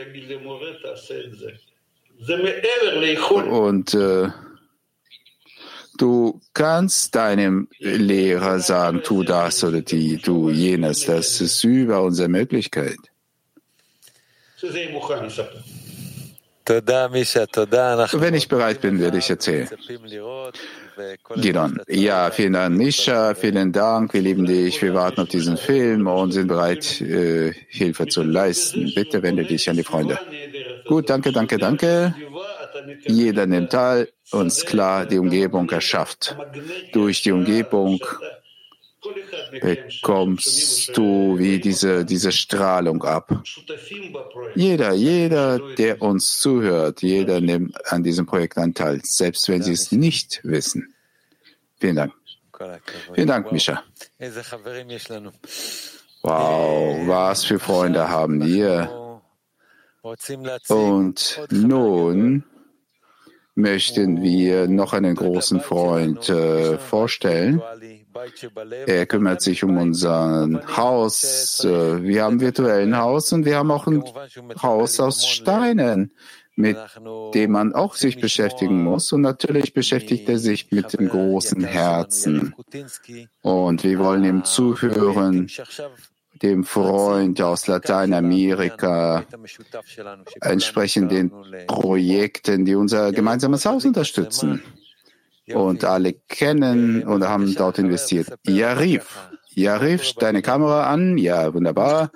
Und 3.50 3.94
äh, 3.94 4.28
Du 5.96 6.40
kannst 6.52 7.14
deinem 7.14 7.68
Lehrer 7.78 8.60
sagen, 8.60 9.02
tu 9.02 9.22
das 9.22 9.64
oder 9.64 9.80
die, 9.80 10.18
tu 10.18 10.50
jenes. 10.50 11.06
Das 11.06 11.40
ist 11.40 11.64
über 11.64 12.02
unsere 12.02 12.28
Möglichkeit. 12.28 12.98
Wenn 18.12 18.34
ich 18.34 18.48
bereit 18.48 18.80
bin, 18.80 18.98
werde 18.98 19.18
ich 19.18 19.30
erzählen. 19.30 19.68
Gidon. 21.36 21.80
Ja, 21.88 22.30
vielen 22.30 22.54
Dank, 22.54 22.76
Misha. 22.76 23.34
Vielen 23.34 23.72
Dank. 23.72 24.12
Wir 24.14 24.22
lieben 24.22 24.46
dich. 24.46 24.82
Wir 24.82 24.94
warten 24.94 25.20
auf 25.20 25.28
diesen 25.28 25.56
Film 25.56 26.06
und 26.06 26.32
sind 26.32 26.48
bereit, 26.48 27.00
äh, 27.00 27.52
Hilfe 27.68 28.08
zu 28.08 28.22
leisten. 28.22 28.92
Bitte 28.94 29.22
wende 29.22 29.44
dich 29.44 29.68
an 29.70 29.76
die 29.76 29.84
Freunde. 29.84 30.18
Gut, 30.86 31.08
danke, 31.08 31.32
danke, 31.32 31.58
danke. 31.58 32.14
Jeder 33.06 33.46
nimmt 33.46 33.72
teil. 33.72 34.08
Uns 34.32 34.64
klar, 34.64 35.06
die 35.06 35.18
Umgebung 35.18 35.70
erschafft. 35.70 36.36
Durch 36.92 37.22
die 37.22 37.32
Umgebung 37.32 38.00
bekommst 39.60 40.96
du 40.96 41.38
wie 41.38 41.60
diese, 41.60 42.04
diese 42.04 42.32
Strahlung 42.32 43.04
ab. 43.04 43.42
Jeder, 44.54 44.92
jeder, 44.94 45.60
der 45.74 46.02
uns 46.02 46.40
zuhört, 46.40 47.02
jeder 47.02 47.40
nimmt 47.40 47.76
an 47.92 48.02
diesem 48.02 48.26
Projekt 48.26 48.58
Teil, 48.74 49.00
selbst 49.04 49.48
wenn 49.48 49.62
sie 49.62 49.72
es 49.72 49.92
nicht 49.92 50.40
wissen. 50.42 50.94
Vielen 51.78 51.96
Dank. 51.96 52.12
Vielen 53.14 53.28
Dank, 53.28 53.52
Misha. 53.52 53.82
Wow, 56.22 57.06
was 57.06 57.44
für 57.44 57.58
Freunde 57.58 58.08
haben 58.08 58.44
wir. 58.44 59.20
Und 60.68 61.40
nun 61.50 62.44
möchten 63.56 64.22
wir 64.22 64.68
noch 64.68 64.92
einen 64.92 65.16
großen 65.16 65.60
Freund 65.60 66.28
äh, 66.28 66.78
vorstellen. 66.78 67.60
Er 68.86 69.06
kümmert 69.06 69.40
sich 69.40 69.64
um 69.64 69.78
unser 69.78 70.48
Haus. 70.76 71.64
Äh, 71.64 72.02
wir 72.02 72.24
haben 72.24 72.40
virtuell 72.40 72.82
ein 72.82 72.96
Haus 72.96 73.32
und 73.32 73.44
wir 73.44 73.56
haben 73.56 73.70
auch 73.70 73.86
ein 73.86 74.04
Haus 74.62 75.00
aus 75.00 75.26
Steinen, 75.26 76.12
mit 76.54 76.76
dem 77.34 77.52
man 77.52 77.74
auch 77.74 77.94
sich 77.94 78.20
beschäftigen 78.20 78.84
muss. 78.84 79.12
Und 79.12 79.22
natürlich 79.22 79.72
beschäftigt 79.72 80.28
er 80.28 80.38
sich 80.38 80.70
mit 80.70 80.92
dem 80.92 81.08
großen 81.08 81.64
Herzen. 81.64 82.54
Und 83.40 83.84
wir 83.84 83.98
wollen 83.98 84.24
ihm 84.24 84.44
zuhören, 84.44 85.48
dem 86.42 86.64
Freund 86.64 87.40
aus 87.40 87.66
Lateinamerika, 87.66 89.24
entsprechend 90.40 91.10
den 91.12 91.30
Projekten, 91.66 92.64
die 92.64 92.74
unser 92.74 93.12
gemeinsames 93.12 93.64
Haus 93.64 93.84
unterstützen. 93.84 94.62
Und 95.52 95.84
alle 95.84 96.12
kennen 96.12 97.04
und 97.04 97.22
haben 97.24 97.54
dort 97.54 97.78
investiert. 97.78 98.34
Yarif. 98.46 99.30
Yarif, 99.54 100.12
deine 100.14 100.42
Kamera 100.42 100.90
an. 100.90 101.18
Ja, 101.18 101.54
wunderbar. 101.54 102.10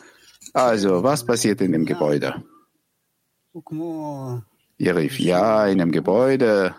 Also, 0.53 1.03
was 1.05 1.25
passiert 1.25 1.61
in 1.61 1.73
dem 1.73 1.87
Gebäude? 1.87 2.43
Yarif, 4.79 5.19
ja, 5.21 5.67
in 5.67 5.79
dem 5.79 5.93
Gebäude. 5.93 6.75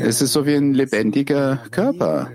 Es 0.00 0.22
ist 0.22 0.32
so 0.32 0.46
wie 0.46 0.54
ein 0.54 0.74
lebendiger 0.74 1.62
Körper. 1.70 2.30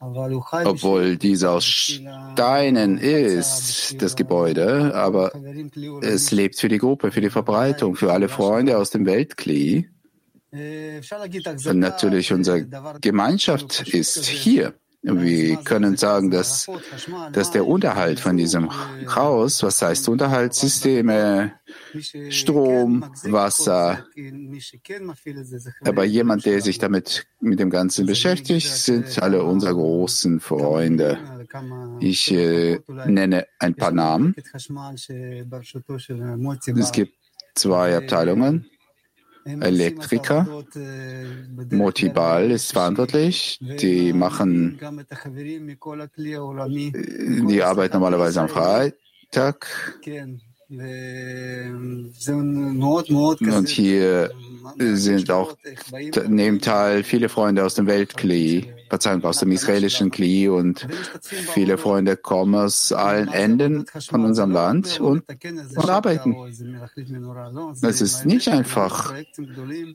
Obwohl 0.00 1.16
dies 1.16 1.42
aus 1.42 1.64
Steinen 1.64 2.98
ist, 2.98 4.00
das 4.00 4.14
Gebäude, 4.14 4.94
aber 4.94 5.32
es 6.02 6.30
lebt 6.30 6.58
für 6.58 6.68
die 6.68 6.78
Gruppe, 6.78 7.10
für 7.10 7.20
die 7.20 7.30
Verbreitung, 7.30 7.96
für 7.96 8.12
alle 8.12 8.28
Freunde 8.28 8.78
aus 8.78 8.90
dem 8.90 9.06
Weltkli. 9.06 9.88
Und 10.50 11.78
natürlich 11.78 12.32
unsere 12.32 12.64
Gemeinschaft 13.00 13.88
ist 13.88 14.24
hier. 14.26 14.74
Wir 15.02 15.56
können 15.58 15.96
sagen, 15.96 16.30
dass, 16.30 16.66
dass 17.32 17.52
der 17.52 17.66
Unterhalt 17.66 18.18
von 18.18 18.36
diesem 18.36 18.68
Haus, 19.14 19.62
was 19.62 19.80
heißt 19.80 20.08
Unterhaltssysteme, 20.08 21.52
Strom, 22.30 23.04
Wasser, 23.22 24.04
aber 25.82 26.04
jemand, 26.04 26.46
der 26.46 26.60
sich 26.62 26.78
damit 26.78 27.26
mit 27.40 27.60
dem 27.60 27.70
Ganzen 27.70 28.06
beschäftigt, 28.06 28.66
sind 28.66 29.22
alle 29.22 29.44
unsere 29.44 29.74
großen 29.74 30.40
Freunde. 30.40 31.18
Ich 32.00 32.32
äh, 32.32 32.80
nenne 33.06 33.46
ein 33.60 33.74
paar 33.74 33.92
Namen. 33.92 34.34
Es 36.76 36.92
gibt 36.92 37.14
zwei 37.54 37.96
Abteilungen. 37.96 38.68
Elektriker. 39.44 40.46
Motibal 41.70 42.50
ist 42.50 42.72
verantwortlich. 42.72 43.58
Die 43.60 44.12
machen 44.12 44.78
die 47.48 47.62
Arbeit 47.62 47.92
normalerweise 47.94 48.40
am 48.40 48.48
Freitag. 48.48 49.66
Und 50.70 52.12
hier 53.68 54.30
sind 54.78 55.30
auch, 55.30 55.56
nehmen 56.28 56.60
teil 56.60 57.04
viele 57.04 57.30
Freunde 57.30 57.64
aus 57.64 57.74
dem 57.74 57.86
Weltkli, 57.86 58.74
Verzeihung, 58.90 59.24
aus 59.24 59.38
dem 59.38 59.50
israelischen 59.50 60.10
Kli 60.10 60.46
und 60.48 60.86
viele 61.22 61.78
Freunde 61.78 62.18
kommen 62.18 62.54
aus 62.54 62.92
allen 62.92 63.28
Enden 63.28 63.86
von 64.10 64.26
unserem 64.26 64.50
Land 64.50 65.00
und, 65.00 65.24
und 65.74 65.88
arbeiten. 65.88 66.36
Es 67.80 68.02
ist 68.02 68.26
nicht 68.26 68.48
einfach, 68.48 69.14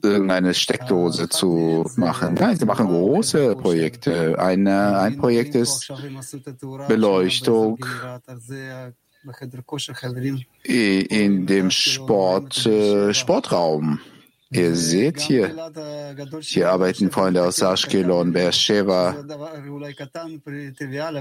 irgendeine 0.02 0.54
Steckdose 0.54 1.28
zu 1.28 1.88
machen. 1.94 2.34
Nein, 2.34 2.56
sie 2.58 2.64
machen 2.64 2.88
große 2.88 3.54
Projekte. 3.54 4.40
Eine, 4.40 4.98
ein 4.98 5.18
Projekt 5.18 5.54
ist 5.54 5.92
Beleuchtung 6.88 7.78
in 11.02 11.46
dem 11.46 11.70
Sport, 11.70 12.66
äh, 12.66 13.12
Sportraum. 13.14 14.00
Ihr 14.50 14.76
seht 14.76 15.20
hier, 15.20 15.72
hier 16.40 16.70
arbeiten 16.70 17.10
Freunde 17.10 17.42
aus 17.42 17.60
Ashkelon, 17.60 18.32
Beersheba. 18.32 19.16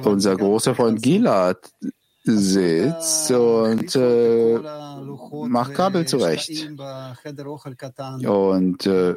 Unser 0.03 0.37
großer 0.37 0.75
Freund 0.75 1.01
Gilad 1.01 1.57
sitzt 2.23 3.31
und 3.31 3.95
äh, 3.95 4.57
macht 5.47 5.73
Kabel 5.73 6.05
zurecht. 6.07 6.69
Und 8.25 8.85
äh, 8.85 9.15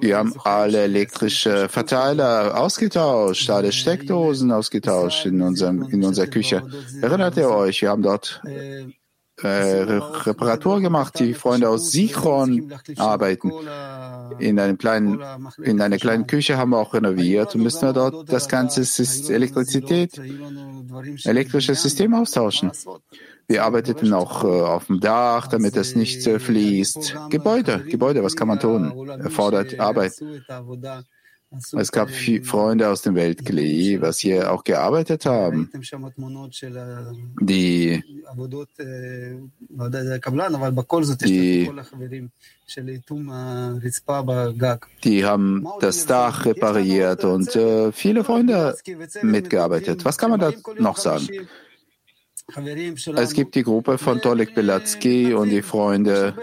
wir 0.00 0.16
haben 0.16 0.34
alle 0.42 0.82
elektrische 0.82 1.68
Verteiler 1.68 2.58
ausgetauscht, 2.58 3.48
alle 3.50 3.72
Steckdosen 3.72 4.50
ausgetauscht 4.50 5.26
in, 5.26 5.40
unserem, 5.40 5.82
in 5.84 6.04
unserer 6.04 6.26
Küche. 6.26 6.62
Erinnert 7.00 7.36
ihr 7.36 7.48
euch, 7.48 7.82
wir 7.82 7.90
haben 7.90 8.02
dort 8.02 8.42
äh, 9.44 9.82
Reparatur 10.24 10.80
gemacht. 10.80 11.18
Die 11.18 11.34
Freunde 11.34 11.68
aus 11.68 11.90
Sichron 11.90 12.72
arbeiten. 12.96 13.52
In 14.38 14.58
einem 14.58 14.78
kleinen, 14.78 15.20
in 15.62 15.80
einer 15.80 15.98
kleinen 15.98 16.26
Küche 16.26 16.56
haben 16.56 16.70
wir 16.70 16.78
auch 16.78 16.94
renoviert 16.94 17.54
und 17.54 17.62
müssen 17.62 17.82
wir 17.82 17.92
dort 17.92 18.32
das 18.32 18.48
ganze 18.48 18.82
Elektrizität, 19.32 20.20
elektrisches 21.24 21.82
System 21.82 22.14
austauschen. 22.14 22.72
Wir 23.48 23.64
arbeiteten 23.64 24.12
auch 24.14 24.44
äh, 24.44 24.46
auf 24.46 24.86
dem 24.86 25.00
Dach, 25.00 25.46
damit 25.48 25.76
es 25.76 25.96
nicht 25.96 26.26
äh, 26.26 26.38
fließt. 26.38 27.16
Gebäude, 27.28 27.84
Gebäude, 27.84 28.22
was 28.22 28.36
kann 28.36 28.48
man 28.48 28.60
tun? 28.60 29.08
Erfordert 29.08 29.78
Arbeit. 29.78 30.12
Es 31.78 31.92
gab 31.92 32.10
Freunde 32.10 32.88
aus 32.88 33.02
dem 33.02 33.14
Weltkli, 33.14 34.00
was 34.00 34.18
hier 34.18 34.50
auch 34.52 34.64
gearbeitet 34.64 35.26
haben, 35.26 35.70
die, 37.40 38.02
die, 41.24 41.70
die 45.04 45.24
haben 45.24 45.66
das 45.80 46.06
Dach 46.06 46.44
repariert 46.46 47.24
und 47.24 47.54
äh, 47.54 47.92
viele 47.92 48.24
Freunde 48.24 48.76
mitgearbeitet. 49.22 50.04
Was 50.04 50.16
kann 50.16 50.30
man 50.30 50.40
da 50.40 50.52
noch 50.78 50.96
sagen? 50.96 51.28
Es 53.16 53.32
gibt 53.32 53.54
die 53.54 53.62
Gruppe 53.62 53.96
von 53.98 54.20
Tolik 54.20 54.54
Belatsky 54.54 55.32
und 55.32 55.48
die 55.48 55.62
Freunde, 55.62 56.34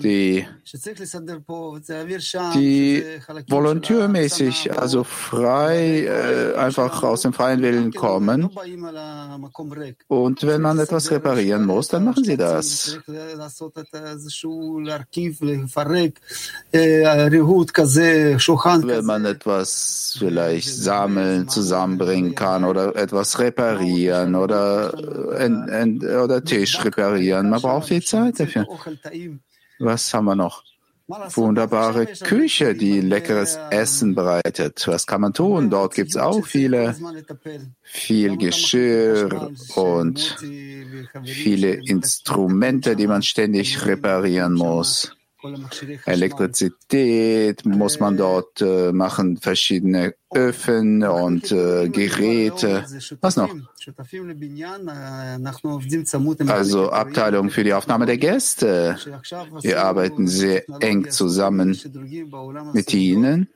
die, 0.00 0.46
die 2.54 3.04
volontärmäßig, 3.48 4.78
also 4.78 5.04
frei, 5.04 6.04
äh, 6.04 6.54
einfach 6.56 7.02
aus 7.02 7.22
dem 7.22 7.32
freien 7.32 7.60
Willen 7.62 7.92
kommen. 7.92 8.48
Und 10.06 10.46
wenn 10.46 10.62
man 10.62 10.78
etwas 10.78 11.10
reparieren 11.10 11.66
muss, 11.66 11.88
dann 11.88 12.04
machen 12.04 12.24
sie 12.24 12.36
das. 12.36 12.98
Wenn 18.86 19.04
man 19.04 19.24
etwas 19.24 20.16
vielleicht 20.18 20.74
sammeln, 20.74 21.48
zusammenbringen 21.48 22.34
kann 22.34 22.64
oder 22.64 22.96
etwas 22.96 23.38
reparieren 23.38 24.34
oder 24.34 25.07
oder 25.08 26.44
Tisch 26.44 26.84
reparieren. 26.84 27.50
Man 27.50 27.60
braucht 27.60 27.88
viel 27.88 28.02
Zeit 28.02 28.40
dafür. 28.40 28.66
Was 29.78 30.12
haben 30.12 30.24
wir 30.26 30.34
noch? 30.34 30.64
Wunderbare 31.08 32.04
Küche, 32.06 32.74
die 32.74 33.00
leckeres 33.00 33.58
Essen 33.70 34.14
bereitet. 34.14 34.86
Was 34.86 35.06
kann 35.06 35.22
man 35.22 35.32
tun? 35.32 35.70
Dort 35.70 35.94
gibt 35.94 36.10
es 36.10 36.16
auch 36.18 36.44
viele, 36.44 36.94
viel 37.82 38.36
Geschirr 38.36 39.50
und 39.74 40.36
viele 41.24 41.72
Instrumente, 41.72 42.94
die 42.94 43.06
man 43.06 43.22
ständig 43.22 43.86
reparieren 43.86 44.52
muss. 44.52 45.16
Elektrizität 46.06 47.64
muss 47.64 48.00
man 48.00 48.16
dort 48.16 48.60
äh, 48.60 48.92
machen, 48.92 49.36
verschiedene 49.36 50.14
Öfen 50.34 51.04
und 51.04 51.52
äh, 51.52 51.88
Geräte. 51.88 52.84
Was 53.20 53.36
noch? 53.36 53.54
Also 56.48 56.90
Abteilung 56.90 57.50
für 57.50 57.64
die 57.64 57.72
Aufnahme 57.72 58.06
der 58.06 58.18
Gäste. 58.18 58.98
Wir 59.62 59.84
arbeiten 59.84 60.26
sehr 60.26 60.64
eng 60.80 61.10
zusammen 61.10 61.78
mit 62.72 62.92
Ihnen. 62.92 63.48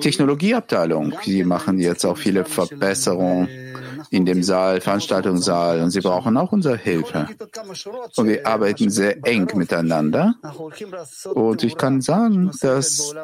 Technologieabteilung. 0.00 1.14
Sie 1.22 1.44
machen 1.44 1.78
jetzt 1.78 2.04
auch 2.04 2.16
viele 2.16 2.44
Verbesserungen 2.44 3.48
in 4.10 4.26
dem 4.26 4.42
Saal, 4.42 4.80
Veranstaltungssaal 4.80 5.80
und 5.80 5.90
sie 5.90 6.00
brauchen 6.00 6.36
auch 6.36 6.52
unsere 6.52 6.76
Hilfe. 6.76 7.28
Und 8.16 8.28
wir 8.28 8.46
arbeiten 8.46 8.90
sehr 8.90 9.24
eng 9.26 9.48
miteinander. 9.54 10.34
Und 11.34 11.62
ich 11.62 11.76
kann 11.76 12.00
sagen, 12.00 12.50
dass 12.60 13.14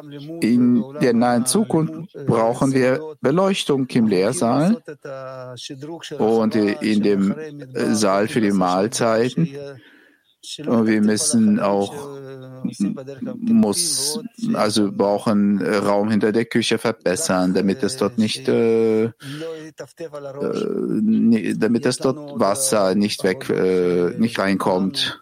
in 0.41 0.83
der 1.01 1.13
nahen 1.13 1.45
Zukunft 1.45 2.13
brauchen 2.25 2.73
wir 2.73 3.15
Beleuchtung 3.21 3.87
im 3.87 4.07
Lehrsaal 4.07 4.81
und 6.17 6.55
in 6.55 7.03
dem 7.03 7.35
Saal 7.93 8.27
für 8.27 8.41
die 8.41 8.51
Mahlzeiten. 8.51 9.49
Und 10.65 10.87
wir 10.87 11.01
müssen 11.01 11.59
auch 11.59 11.93
muss, 13.35 14.19
also 14.53 14.91
brauchen 14.91 15.61
Raum 15.61 16.09
hinter 16.09 16.31
der 16.31 16.45
Küche 16.45 16.77
verbessern, 16.77 17.53
damit 17.53 17.83
es 17.83 17.97
dort 17.97 18.17
nicht, 18.17 18.47
äh, 18.47 19.05
äh, 19.05 19.11
damit 21.55 21.85
es 21.85 21.97
dort 21.97 22.39
Wasser 22.39 22.95
nicht 22.95 23.23
weg, 23.23 23.49
äh, 23.49 24.11
nicht 24.17 24.39
reinkommt. 24.39 25.21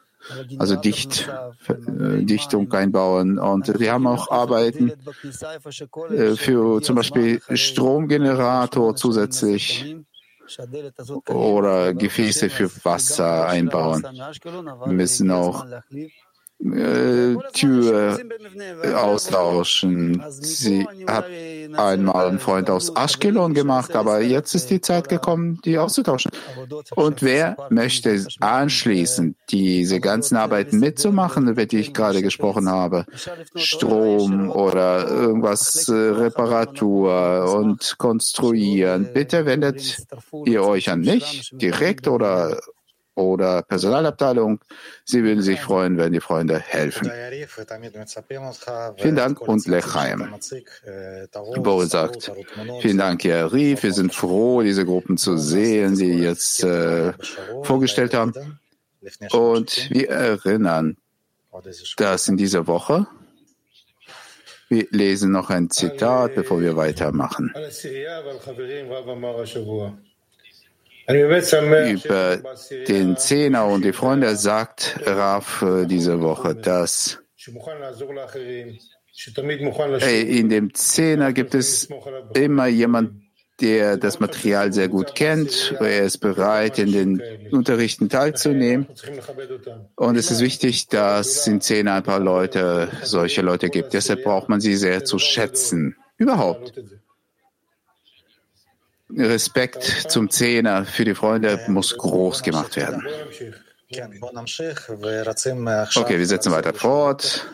also 0.58 0.75
Dicht, 0.75 1.30
äh, 1.69 2.23
Dichtung 2.23 2.71
einbauen. 2.73 3.39
Und 3.39 3.80
wir 3.80 3.93
haben 3.93 4.08
auch 4.08 4.30
Arbeiten 4.30 4.91
äh, 6.10 6.36
für 6.36 6.82
zum 6.82 6.97
Beispiel 6.97 7.41
Stromgenerator 7.53 8.95
zusätzlich 8.95 9.95
oder 11.28 11.94
Gefäße 11.94 12.50
für 12.50 12.70
Wasser 12.86 13.48
einbauen. 13.48 14.04
Wir 14.04 14.94
müssen 14.94 15.32
auch 15.32 15.66
äh, 16.63 17.36
Tür 17.54 18.20
austauschen. 18.96 20.24
Sie 20.30 20.88
hat 21.06 21.26
einmal 21.76 22.28
einen 22.28 22.39
Freund 22.39 22.70
aus 22.70 22.89
Ashkelon 22.96 23.54
gemacht, 23.54 23.96
aber 23.96 24.22
jetzt 24.22 24.56
ist 24.56 24.70
die 24.70 24.82
Zeit 24.82 25.10
gekommen, 25.10 25.60
die 25.65 25.78
auszutauschen. 25.78 26.32
Und 26.96 27.22
wer 27.22 27.58
möchte 27.70 28.26
anschließend 28.39 29.36
diese 29.50 30.00
ganzen 30.00 30.36
Arbeiten 30.36 30.80
mitzumachen, 30.80 31.48
über 31.48 31.65
die 31.65 31.78
ich 31.78 31.93
gerade 31.93 32.22
gesprochen 32.22 32.70
habe? 32.70 33.06
Strom 33.56 34.50
oder 34.50 35.08
irgendwas, 35.08 35.88
äh, 35.88 35.93
Reparatur 35.93 37.56
und 37.56 37.98
konstruieren. 37.98 39.10
Bitte 39.13 39.46
wendet 39.46 39.98
ihr 40.46 40.63
euch 40.63 40.89
an 40.89 41.02
mich 41.02 41.52
direkt 41.54 42.08
oder 42.08 42.58
oder 43.17 43.63
Personalabteilung. 43.63 44.60
Sie 45.03 45.23
würden 45.23 45.41
sich 45.41 45.60
freuen, 45.60 45.97
wenn 45.97 46.13
die 46.13 46.19
Freunde 46.19 46.60
helfen. 46.60 47.12
Vielen 48.97 49.15
Dank 49.15 49.41
und 49.41 49.67
Lechaim. 49.67 50.36
Boris 51.58 51.89
sagt, 51.89 52.32
vielen 52.82 52.97
Dank, 52.97 53.25
Rief. 53.25 53.84
Wir 53.84 53.93
sind 53.93 54.13
froh, 54.13 54.62
diese 54.62 54.86
Gruppen 54.86 55.17
zu 55.17 55.38
sehen, 55.38 55.95
die 55.95 56.19
jetzt 56.19 56.63
äh, 56.63 57.13
vorgestellt 57.63 58.13
haben. 58.13 58.34
Und 59.32 59.89
wir 59.89 60.10
erinnern, 60.10 60.97
dass 61.97 62.27
in 62.27 62.38
dieser 62.38 62.67
Woche 62.67 63.08
wir 64.69 64.86
lesen 64.91 65.32
noch 65.32 65.49
ein 65.49 65.69
Zitat, 65.69 66.36
bevor 66.36 66.60
wir 66.60 66.75
weitermachen 66.75 67.53
über 71.10 72.41
den 72.88 73.17
Zehner 73.17 73.65
und 73.65 73.86
die 73.86 73.93
Freunde 73.93 74.36
sagt 74.36 75.00
Raf 75.06 75.62
äh, 75.62 75.86
diese 75.86 76.22
Woche, 76.22 76.54
dass 76.56 77.20
in 80.12 80.50
dem 80.50 80.74
Zehner 80.74 81.34
gibt 81.34 81.56
es 81.56 81.88
immer 82.34 82.67
jemand, 82.67 83.22
der 83.62 83.98
das 83.98 84.20
Material 84.20 84.72
sehr 84.74 84.88
gut 84.88 85.15
kennt. 85.15 85.76
Er 85.80 86.04
ist 86.04 86.20
bereit, 86.20 86.78
in 86.78 86.91
den 86.91 87.22
Unterrichten 87.52 88.10
teilzunehmen. 88.10 88.88
Und 89.96 90.15
es 90.15 90.30
ist 90.30 90.41
wichtig, 90.41 90.88
dass 90.88 91.48
in 91.48 91.62
Zehner 91.62 91.96
ein 91.96 92.04
paar 92.04 92.20
Leute, 92.20 92.89
solche 93.04 93.41
Leute 93.41 93.70
gibt. 93.70 93.93
Deshalb 93.93 94.24
braucht 94.24 94.50
man 94.50 94.60
sie 94.60 94.76
sehr 94.76 95.06
zu 95.06 95.17
schätzen. 95.17 95.96
Überhaupt. 96.17 96.74
Respekt 99.10 99.84
zum 100.10 100.30
Zehner 100.30 100.86
für 100.86 101.06
die 101.06 101.15
Freunde 101.15 101.60
muss 101.67 101.98
groß 101.98 102.43
gemacht 102.43 102.76
werden. 102.76 103.06
Okay, 105.96 106.20
wir 106.20 106.26
setzen 106.26 106.52
weiter 106.52 106.74
fort. 106.74 107.48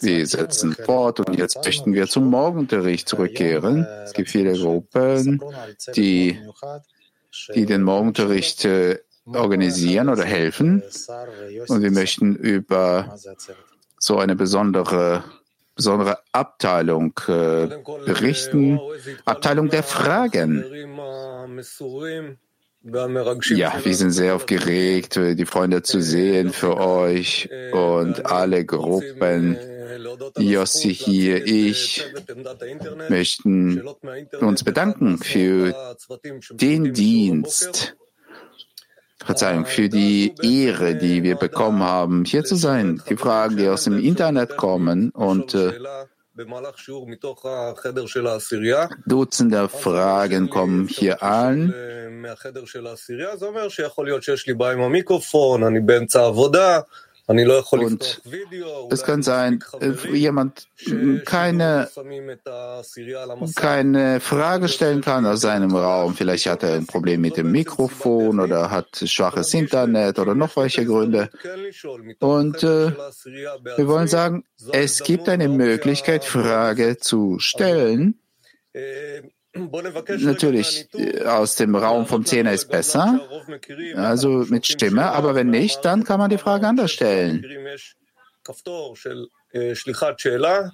Wir 0.00 0.26
setzen 0.26 0.74
fort 0.74 1.20
und 1.20 1.38
jetzt 1.38 1.64
möchten 1.64 1.94
wir 1.94 2.06
zum 2.06 2.28
Morgenunterricht 2.28 3.08
zurückkehren. 3.08 3.86
Es 4.04 4.12
gibt 4.12 4.28
viele 4.28 4.52
Gruppen, 4.52 5.40
die, 5.96 6.38
die 7.54 7.64
den 7.64 7.82
Morgenunterricht 7.82 8.66
äh, 8.66 8.98
organisieren 9.24 10.10
oder 10.10 10.24
helfen. 10.24 10.82
Und 11.68 11.82
wir 11.82 11.90
möchten 11.90 12.36
über 12.36 13.16
so 13.98 14.18
eine 14.18 14.36
besondere 14.36 15.24
besondere 15.80 16.18
Abteilung 16.32 17.18
äh, 17.26 17.68
berichten, 18.04 18.78
Abteilung 19.24 19.70
der 19.70 19.82
Fragen. 19.82 20.62
Ja, 23.48 23.72
wir 23.82 23.94
sind 23.94 24.10
sehr 24.10 24.34
aufgeregt, 24.34 25.16
die 25.16 25.46
Freunde 25.46 25.82
zu 25.82 26.02
sehen 26.02 26.52
für 26.52 26.76
euch 26.76 27.48
und 27.72 28.26
alle 28.26 28.66
Gruppen. 28.66 29.58
Jossi 30.38 30.94
hier, 30.94 31.46
ich 31.46 32.04
möchten 33.08 33.82
uns 34.40 34.62
bedanken 34.62 35.18
für 35.18 35.74
den 36.50 36.92
Dienst, 36.92 37.96
Verzeihung, 39.24 39.66
für 39.66 39.88
die 39.88 40.34
Ehre, 40.42 40.96
die 40.96 41.22
wir 41.22 41.36
bekommen 41.36 41.82
haben, 41.82 42.24
hier 42.24 42.44
zu 42.44 42.56
sein. 42.56 43.02
Die 43.08 43.16
Fragen, 43.16 43.56
die 43.56 43.68
aus 43.68 43.84
dem 43.84 43.98
Internet 43.98 44.56
kommen 44.56 45.10
und 45.10 45.54
äh, 45.54 45.78
Dutzende 49.06 49.68
Fragen 49.68 50.48
kommen 50.48 50.88
hier 50.88 51.22
an. 51.22 51.74
Und 57.84 58.22
es 58.90 59.04
kann 59.04 59.22
sein, 59.22 59.62
äh, 59.80 59.92
jemand 60.12 60.66
keine, 61.24 61.88
keine 63.54 64.20
Frage 64.20 64.68
stellen 64.68 65.00
kann 65.00 65.24
aus 65.26 65.42
seinem 65.42 65.76
Raum. 65.76 66.14
Vielleicht 66.16 66.46
hat 66.46 66.64
er 66.64 66.74
ein 66.74 66.86
Problem 66.86 67.20
mit 67.20 67.36
dem 67.36 67.52
Mikrofon 67.52 68.40
oder 68.40 68.70
hat 68.72 69.04
schwaches 69.04 69.54
Internet 69.54 70.18
oder 70.18 70.34
noch 70.34 70.56
welche 70.56 70.84
Gründe. 70.84 71.30
Und 72.18 72.64
äh, 72.64 72.92
wir 73.76 73.86
wollen 73.86 74.08
sagen, 74.08 74.44
es 74.72 75.00
gibt 75.04 75.28
eine 75.28 75.48
Möglichkeit, 75.48 76.24
Frage 76.24 76.96
zu 76.98 77.38
stellen. 77.38 78.18
Natürlich, 79.52 80.88
äh, 80.94 81.24
aus 81.24 81.56
dem 81.56 81.74
Raum 81.74 82.06
vom 82.06 82.24
Zehner 82.24 82.52
ist 82.52 82.70
besser, 82.70 83.28
also 83.96 84.44
mit 84.48 84.66
Stimme, 84.66 85.10
aber 85.10 85.34
wenn 85.34 85.50
nicht, 85.50 85.84
dann 85.84 86.04
kann 86.04 86.20
man 86.20 86.30
die 86.30 86.38
Frage 86.38 86.68
anders 86.68 86.92
stellen. 86.92 87.44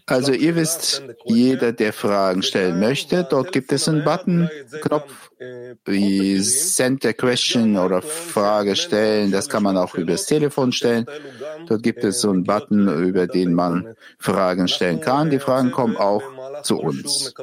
Also 0.07 0.33
ihr 0.33 0.57
wisst, 0.57 1.03
jeder, 1.25 1.73
der 1.73 1.93
Fragen 1.95 2.43
stellen 2.43 2.79
möchte, 2.79 3.27
dort 3.29 3.53
gibt 3.53 3.73
es 3.73 3.89
einen 3.89 4.05
Button, 4.05 4.51
Knopf, 4.83 5.31
wie 5.87 6.39
Send 6.41 7.05
a 7.07 7.15
Question 7.15 7.79
oder 7.79 8.03
Frage 8.03 8.77
stellen. 8.77 9.33
Das 9.33 9.49
kann 9.49 9.63
man 9.63 9.79
auch 9.79 9.95
über 9.95 10.13
das 10.13 10.27
Telefon 10.27 10.73
stellen. 10.73 11.07
Dort 11.67 11.83
gibt 11.83 12.05
es 12.05 12.21
so 12.21 12.31
einen 12.31 12.45
Button, 12.45 12.89
über 13.03 13.27
den 13.27 13.55
man 13.55 13.97
Fragen 14.19 14.69
stellen 14.69 15.01
kann. 15.01 15.31
Die 15.31 15.39
Fragen 15.39 15.71
kommen 15.73 15.97
auch 15.97 16.23
zu 16.63 16.79
uns. 16.79 17.35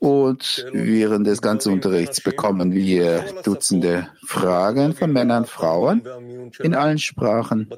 Und 0.00 0.66
während 0.72 1.26
des 1.26 1.42
ganzen 1.42 1.72
Unterrichts 1.72 2.20
bekommen 2.20 2.72
wir 2.72 3.24
Dutzende 3.44 4.08
Fragen 4.24 4.94
von 4.94 5.12
Männern 5.12 5.44
Frauen. 5.44 6.02
In 6.60 6.74
allen 6.74 6.98
Sprachen 6.98 7.68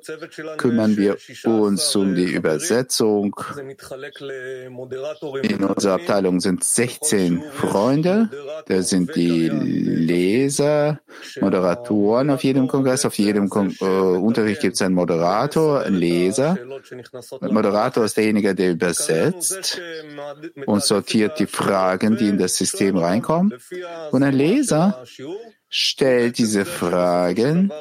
kümmern 0.57 0.97
wir 0.97 1.17
uns 1.45 1.95
um 1.97 2.15
die 2.15 2.33
Übersetzung. 2.33 3.37
In 5.43 5.65
unserer 5.65 5.95
Abteilung 5.95 6.41
sind 6.41 6.65
16 6.65 7.43
Freunde. 7.53 8.31
Da 8.67 8.83
sind 8.83 9.15
die 9.17 9.49
Leser, 9.49 11.01
Moderatoren 11.41 12.31
auf 12.31 12.45
jedem 12.45 12.69
Kongress. 12.69 13.05
Auf 13.05 13.19
jedem 13.19 13.49
Kon 13.49 13.75
äh, 13.81 13.85
Unterricht 13.85 14.61
gibt 14.61 14.75
es 14.75 14.83
einen 14.83 14.95
Moderator, 14.95 15.81
einen 15.81 15.97
Leser. 15.97 16.59
Der 17.41 17.53
Moderator 17.53 18.05
ist 18.05 18.17
derjenige, 18.17 18.55
der 18.55 18.73
übersetzt 18.73 19.81
und 20.67 20.83
sortiert 20.83 21.39
die 21.39 21.47
Fragen 21.47 21.63
Fragen, 21.64 22.16
die 22.16 22.29
in 22.29 22.38
das 22.38 22.57
System 22.57 22.96
reinkommen. 22.96 23.55
Und 24.11 24.22
ein 24.22 24.35
Leser 24.35 25.05
stellt 25.68 26.38
diese 26.38 26.64
Fragen 26.64 27.72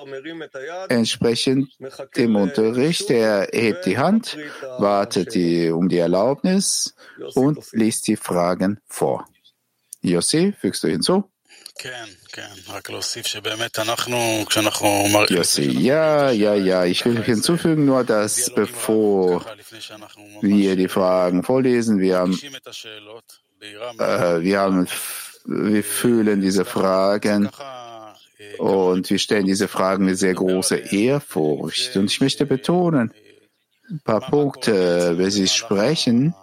entsprechend 0.89 1.69
dem 2.17 2.35
Unterricht. 2.35 3.11
Er 3.11 3.47
hebt 3.51 3.85
die 3.85 3.97
Hand, 3.97 4.37
wartet 4.79 5.35
die, 5.35 5.69
um 5.69 5.89
die 5.89 5.99
Erlaubnis 5.99 6.95
und 7.35 7.59
liest 7.71 8.07
die 8.07 8.15
Fragen 8.15 8.79
vor. 8.87 9.25
Yossi, 10.01 10.53
fügst 10.59 10.83
du 10.83 10.87
hinzu? 10.87 11.23
Yossi, 15.29 15.69
ja, 15.71 16.31
ja, 16.31 16.55
ja. 16.55 16.85
Ich 16.85 17.05
will 17.05 17.21
hinzufügen 17.23 17.85
nur, 17.85 18.03
dass 18.03 18.51
bevor 18.53 19.45
wir 20.41 20.75
die 20.75 20.87
Fragen 20.87 21.43
vorlesen, 21.43 21.99
wir 21.99 22.17
haben 22.17 22.39
äh, 23.63 24.41
wir 24.41 24.59
haben, 24.59 24.87
wir 25.45 25.83
fühlen 25.83 26.41
diese 26.41 26.65
Fragen 26.65 27.49
und 28.57 29.09
wir 29.09 29.19
stellen 29.19 29.45
diese 29.45 29.67
Fragen 29.67 30.05
mit 30.05 30.17
sehr 30.17 30.33
großer 30.33 30.91
Ehrfurcht. 30.91 31.95
Und 31.95 32.11
ich 32.11 32.21
möchte 32.21 32.45
betonen, 32.45 33.13
ein 33.89 34.01
paar 34.03 34.21
Punkte, 34.21 35.17
wenn 35.17 35.31
Sie 35.31 35.47
sprechen, 35.47 36.33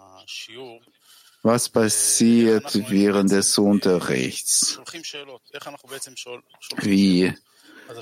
Was 1.43 1.69
passiert 1.69 2.89
während 2.89 3.31
des 3.31 3.57
Unterrichts? 3.57 4.79
Wie, 6.81 7.33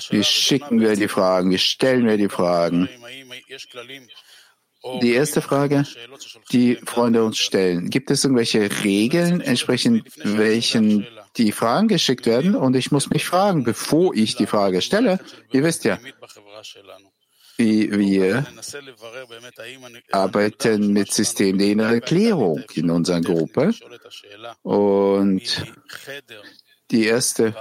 wie 0.09 0.23
schicken 0.23 0.81
wir 0.81 0.95
die 0.95 1.07
Fragen? 1.07 1.51
Wie 1.51 1.57
stellen 1.57 2.05
wir 2.05 2.17
die 2.17 2.27
Fragen? 2.27 2.89
Die 5.01 5.13
erste 5.13 5.41
Frage, 5.41 5.85
die 6.51 6.77
Freunde 6.85 7.23
uns 7.23 7.37
stellen. 7.37 7.89
Gibt 7.89 8.11
es 8.11 8.23
irgendwelche 8.23 8.69
Regeln, 8.83 9.41
entsprechend 9.41 10.07
welchen 10.23 11.05
die 11.35 11.51
Fragen 11.51 11.89
geschickt 11.89 12.25
werden? 12.25 12.55
Und 12.55 12.75
ich 12.75 12.91
muss 12.91 13.09
mich 13.09 13.25
fragen, 13.25 13.63
bevor 13.63 14.13
ich 14.15 14.35
die 14.35 14.45
Frage 14.45 14.81
stelle. 14.81 15.19
Ihr 15.51 15.63
wisst 15.63 15.83
ja, 15.83 15.99
wie 17.57 17.91
wir 17.91 18.45
arbeiten 20.11 20.93
mit 20.93 21.11
System 21.11 21.57
der 21.57 21.67
inneren 21.67 21.95
Erklärung 21.95 22.63
in 22.73 22.89
unserer 22.89 23.19
Gruppe. 23.19 23.73
Und 24.63 25.41
die 26.91 27.05
erste 27.05 27.53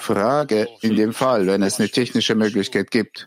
Frage 0.00 0.68
in 0.80 0.96
dem 0.96 1.12
Fall, 1.12 1.46
wenn 1.46 1.62
es 1.62 1.78
eine 1.78 1.88
technische 1.88 2.34
Möglichkeit 2.34 2.90
gibt, 2.90 3.26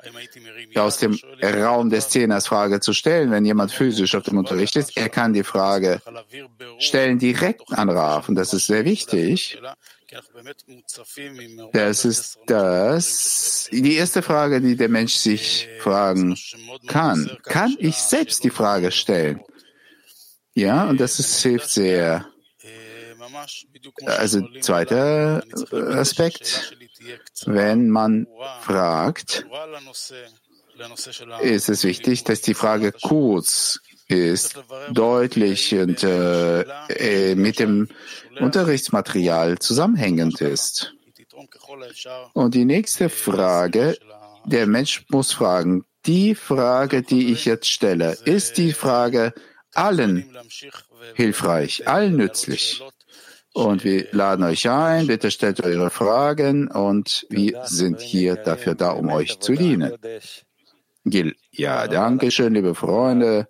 aus 0.75 0.97
dem 0.97 1.19
Raum 1.41 1.89
des 1.89 2.10
Zehners 2.10 2.47
Frage 2.47 2.79
zu 2.79 2.93
stellen, 2.93 3.32
wenn 3.32 3.45
jemand 3.45 3.71
physisch 3.71 4.15
auf 4.15 4.23
dem 4.23 4.38
Unterricht 4.38 4.75
ist, 4.75 4.95
er 4.97 5.10
kann 5.10 5.34
die 5.34 5.43
Frage 5.43 6.01
stellen 6.79 7.19
direkt 7.19 7.71
an 7.73 7.89
Raf. 7.89 8.29
Und 8.29 8.36
das 8.36 8.53
ist 8.53 8.67
sehr 8.67 8.86
wichtig. 8.86 9.60
Das 11.73 12.06
ist 12.06 12.39
das, 12.45 13.67
die 13.71 13.95
erste 13.95 14.21
Frage, 14.21 14.62
die 14.62 14.75
der 14.75 14.89
Mensch 14.89 15.15
sich 15.15 15.67
fragen 15.79 16.38
kann. 16.88 17.38
Kann 17.43 17.75
ich 17.79 17.97
selbst 17.97 18.43
die 18.43 18.49
Frage 18.49 18.91
stellen? 18.91 19.41
Ja, 20.53 20.88
und 20.88 20.99
das 20.99 21.19
ist, 21.19 21.41
hilft 21.41 21.69
sehr. 21.69 22.27
Also 24.06 24.48
zweiter 24.62 25.44
Aspekt, 25.72 26.76
wenn 27.46 27.90
man 27.90 28.28
fragt, 28.62 29.46
ist 31.42 31.70
es 31.70 31.84
wichtig, 31.84 32.24
dass 32.24 32.42
die 32.42 32.54
Frage 32.54 32.92
kurz 32.92 33.80
ist, 34.08 34.60
deutlich 34.92 35.74
und 35.76 36.04
äh, 36.04 37.36
mit 37.36 37.60
dem 37.60 37.88
Unterrichtsmaterial 38.40 39.60
zusammenhängend 39.60 40.42
ist. 40.42 40.94
Und 42.34 42.54
die 42.54 42.66
nächste 42.66 43.10
Frage, 43.10 43.98
der 44.46 44.68
Mensch 44.68 45.06
muss 45.10 45.32
fragen, 45.34 45.86
die 46.06 46.36
Frage, 46.36 47.02
die 47.02 47.32
ich 47.32 47.46
jetzt 47.46 47.70
stelle, 47.70 48.18
ist 48.26 48.58
die 48.58 48.74
Frage 48.74 49.34
allen 49.74 50.38
hilfreich, 51.16 51.88
allen 51.88 52.18
nützlich. 52.18 52.84
Und 53.54 53.84
wir 53.84 54.08
laden 54.12 54.44
euch 54.44 54.68
ein, 54.68 55.08
bitte 55.08 55.30
stellt 55.30 55.63
eure 55.63 55.92
Fragen 55.92 56.70
und 56.70 57.26
wir 57.30 57.62
sind 57.66 58.02
hier 58.02 58.36
dafür 58.36 58.74
da, 58.74 58.92
um 58.92 59.10
euch 59.10 59.39
zu 59.39 59.54
dienen. 59.54 59.94
Gil, 61.06 61.36
ja, 61.52 61.88
danke 61.88 62.32
schön, 62.32 62.54
liebe 62.54 62.76
Freunde. 62.76 63.48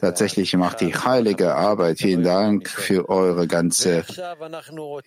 Tatsächlich 0.00 0.56
macht 0.56 0.80
die 0.80 0.94
heilige 0.94 1.56
Arbeit. 1.56 1.98
Vielen 1.98 2.22
Dank 2.22 2.68
für 2.68 3.08
eure 3.08 3.48
ganze 3.48 4.04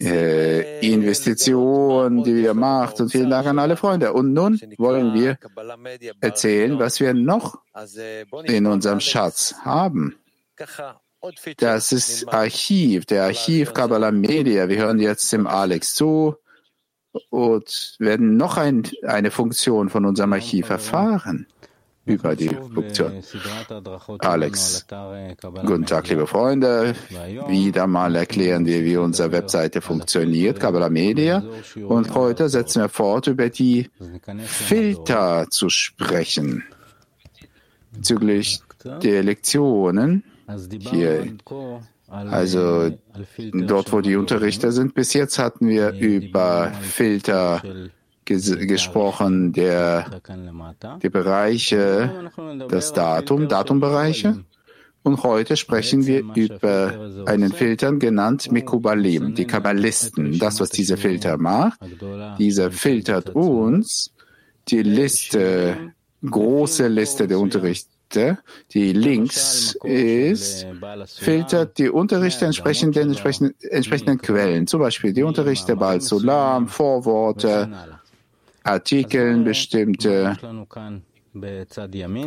äh, 0.02 0.86
Investition, 0.86 2.24
die 2.24 2.44
ihr 2.44 2.54
macht. 2.54 3.00
Und 3.00 3.10
vielen 3.10 3.30
Dank 3.30 3.48
an 3.48 3.58
alle 3.58 3.78
Freunde. 3.78 4.12
Und 4.12 4.34
nun 4.34 4.60
wollen 4.78 5.14
wir 5.14 5.38
erzählen, 6.20 6.78
was 6.78 7.00
wir 7.00 7.14
noch 7.14 7.60
in 8.44 8.66
unserem 8.66 9.00
Schatz 9.00 9.56
haben. 9.64 10.18
Das 11.58 11.92
ist 11.92 12.28
Archiv, 12.30 13.06
der 13.06 13.24
Archiv 13.26 13.74
Kabbalah 13.74 14.12
Media. 14.12 14.70
Wir 14.70 14.78
hören 14.78 15.00
jetzt 15.00 15.32
dem 15.34 15.48
Alex 15.48 15.96
zu 15.96 16.36
und 17.30 17.96
werden 18.00 18.38
noch 18.38 18.58
ein, 18.58 18.84
eine 19.04 19.32
Funktion 19.32 19.90
von 19.90 20.06
unserem 20.06 20.34
Archiv 20.34 20.70
erfahren 20.70 21.48
über 22.06 22.36
die 22.36 22.50
Funktion. 22.50 23.22
Alex, 24.20 24.86
guten 25.66 25.86
Tag, 25.86 26.08
liebe 26.08 26.28
Freunde. 26.28 26.96
Wieder 27.48 27.88
mal 27.88 28.16
erklären 28.16 28.66
wir, 28.66 28.84
wie 28.86 28.98
unsere 28.98 29.32
Webseite 29.32 29.82
funktioniert, 29.82 30.60
Kabbalah 30.60 30.90
Media. 30.90 31.44
Und 31.88 32.14
heute 32.14 32.48
setzen 32.48 32.84
wir 32.84 32.90
fort, 32.90 33.28
über 33.28 33.50
die 33.50 33.90
Filter 34.46 35.48
zu 35.50 35.70
sprechen. 35.70 36.64
Bezüglich 37.92 38.62
der 38.84 39.24
Lektionen 39.24 40.24
hier 40.80 41.28
also 42.08 42.92
dort, 43.54 43.92
wo 43.92 44.02
die 44.02 44.16
Unterrichter 44.16 44.72
sind. 44.72 44.94
Bis 44.94 45.14
jetzt 45.14 45.40
hatten 45.40 45.68
wir 45.68 45.92
über 45.92 46.72
Filter 46.82 47.62
ges 48.24 48.58
gesprochen, 48.58 49.54
der, 49.54 50.22
die 51.02 51.10
Bereiche, 51.10 52.32
das 52.70 52.94
Datum, 52.94 53.48
Datumbereiche. 53.48 54.44
Und 55.04 55.24
heute 55.24 55.56
sprechen 55.56 56.06
wir 56.06 56.24
über 56.36 57.12
einen 57.26 57.54
Filter 57.54 57.94
genannt 57.94 58.52
Mikubalim, 58.52 59.36
die 59.36 59.46
Kabbalisten. 59.46 60.38
Das, 60.38 60.60
was 60.60 60.70
dieser 60.70 60.98
Filter 60.98 61.38
macht, 61.38 61.80
dieser 62.38 62.72
filtert 62.72 63.30
uns 63.30 64.12
die 64.68 64.84
Liste, 64.84 65.94
große 66.30 66.88
Liste 66.90 67.28
der 67.28 67.40
Unterrichte, 68.08 68.38
die 68.72 68.94
links 68.94 69.78
ist, 69.84 70.66
filtert 71.18 71.78
die 71.78 71.90
Unterrichte 71.90 72.46
entsprechend 72.46 72.96
den 72.96 73.10
entsprechenden, 73.10 73.54
entsprechenden 73.70 74.18
Quellen, 74.20 74.68
zum 74.68 74.80
Beispiel 74.80 75.14
die 75.14 75.24
Unterrichte 75.24 75.76
Baal 75.76 76.02
Sulam, 76.02 76.68
Vorworte, 76.68 77.70
Artikeln 78.64 79.44
bestimmte. 79.44 80.38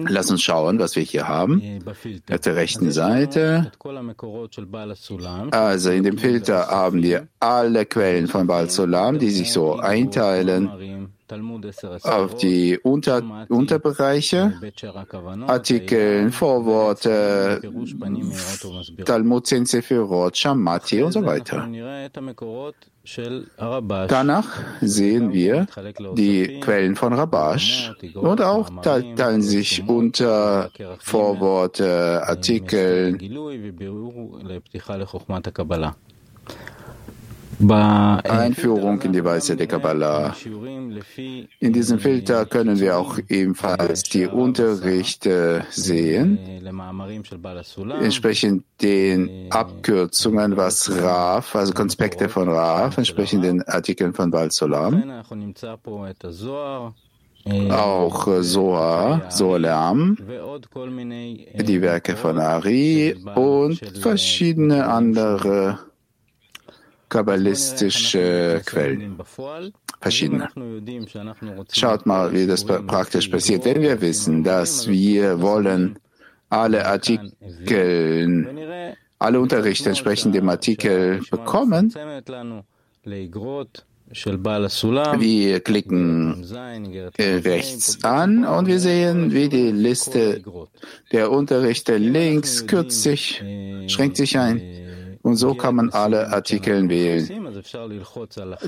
Lass 0.09 0.31
uns 0.31 0.43
schauen, 0.43 0.79
was 0.79 0.95
wir 0.95 1.03
hier 1.03 1.27
haben. 1.27 1.81
Auf 2.31 2.41
der 2.41 2.57
rechten 2.57 2.93
Seite. 2.93 3.73
Also 5.51 5.91
in 5.91 6.05
dem 6.05 6.19
Filter 6.19 6.69
haben 6.69 7.03
wir 7.03 7.27
alle 7.41 7.87
Quellen 7.87 8.29
von 8.29 8.47
Baal 8.47 8.71
Solam, 8.71 9.19
die 9.19 9.31
sich 9.31 9.51
so 9.53 9.77
einteilen 9.77 11.11
auf 12.03 12.35
die 12.37 12.79
Unter 12.83 13.47
Unterbereiche, 13.49 14.55
Artikel, 15.47 16.31
Vorworte, 16.31 17.61
Talmud 19.05 19.47
Sefirot, 19.47 20.37
Shamati 20.37 21.03
und 21.03 21.13
so 21.13 21.25
weiter. 21.25 21.69
Danach 24.09 24.47
sehen 24.81 25.33
wir 25.33 25.67
die 26.15 26.61
Quellen 26.61 26.95
von 26.97 27.13
Rabash 27.15 27.93
und 28.15 28.41
auch 28.43 28.69
teilen 28.83 29.43
sich 29.43 29.89
unter 29.89 30.71
Vorworte, 30.99 32.23
Artikel, 32.27 33.19
Einführung 37.69 39.03
in 39.03 39.13
die 39.13 39.25
Weise 39.25 39.57
der 39.57 39.67
Kabbalah. 39.67 40.35
In 41.59 41.73
diesem 41.73 41.99
Filter 41.99 42.47
können 42.47 42.81
wir 42.81 42.97
auch 42.97 43.19
ebenfalls 43.29 44.03
die 44.05 44.27
Unterrichte 44.27 45.65
sehen, 45.71 46.39
entsprechend 48.01 48.65
den 48.81 49.51
Abkürzungen, 49.51 50.57
was 50.57 50.91
Raf, 51.03 51.55
also 51.55 51.73
Konspekte 51.75 52.29
von 52.29 52.49
Raf, 52.49 52.97
entsprechend 52.97 53.45
den 53.45 53.63
Artikeln 53.65 54.15
von 54.15 54.33
Solam. 54.51 55.23
Auch 57.71 58.29
Soa, 58.43 59.31
Solam, 59.31 60.17
die 61.55 61.81
Werke 61.83 62.17
von 62.17 62.39
Ari 62.39 63.17
und 63.35 63.81
verschiedene 63.99 64.87
andere 64.87 65.90
kabbalistische 67.11 68.63
Quellen. 68.65 69.19
Verschiedene. 70.01 70.49
Schaut 71.73 72.07
mal, 72.07 72.33
wie 72.33 72.47
das 72.47 72.65
praktisch 72.65 73.29
passiert. 73.29 73.67
Wenn 73.67 73.83
wir 73.83 74.01
wissen, 74.01 74.43
dass 74.43 74.89
wir 74.89 75.43
wollen 75.43 75.99
alle 76.49 76.87
Artikel, 76.87 77.27
alle 79.19 79.41
Unterrichte 79.41 79.91
entsprechend 79.91 80.35
dem 80.35 80.49
Artikel 80.49 81.21
bekommen, 81.31 81.93
wir 85.19 85.61
klicken 85.61 86.45
rechts 87.19 88.03
an 88.05 88.45
und 88.45 88.67
wir 88.67 88.81
sehen, 88.81 89.33
wie 89.33 89.49
die 89.49 89.71
Liste 89.71 90.43
der 91.13 91.31
Unterrichte 91.31 91.97
links 91.99 92.67
kürzt 92.67 93.03
sich, 93.03 93.43
schränkt 93.87 94.17
sich 94.17 94.37
ein. 94.39 94.80
Und 95.23 95.37
so 95.37 95.55
kann 95.55 95.77
man 95.77 95.91
alle 95.91 96.33
Artikel 96.33 96.89
wählen. 96.89 97.53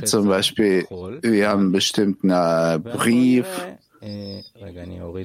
Zum 0.04 0.28
Beispiel, 0.28 0.86
wir 1.22 1.48
haben 1.48 1.62
einen 1.62 1.72
bestimmten 1.72 2.28
Brief 2.28 3.46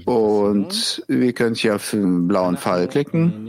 Und 0.05 1.03
wir 1.07 1.33
können 1.33 1.55
hier 1.55 1.75
auf 1.75 1.89
den 1.89 2.27
blauen 2.27 2.57
Pfeil 2.57 2.87
klicken. 2.87 3.47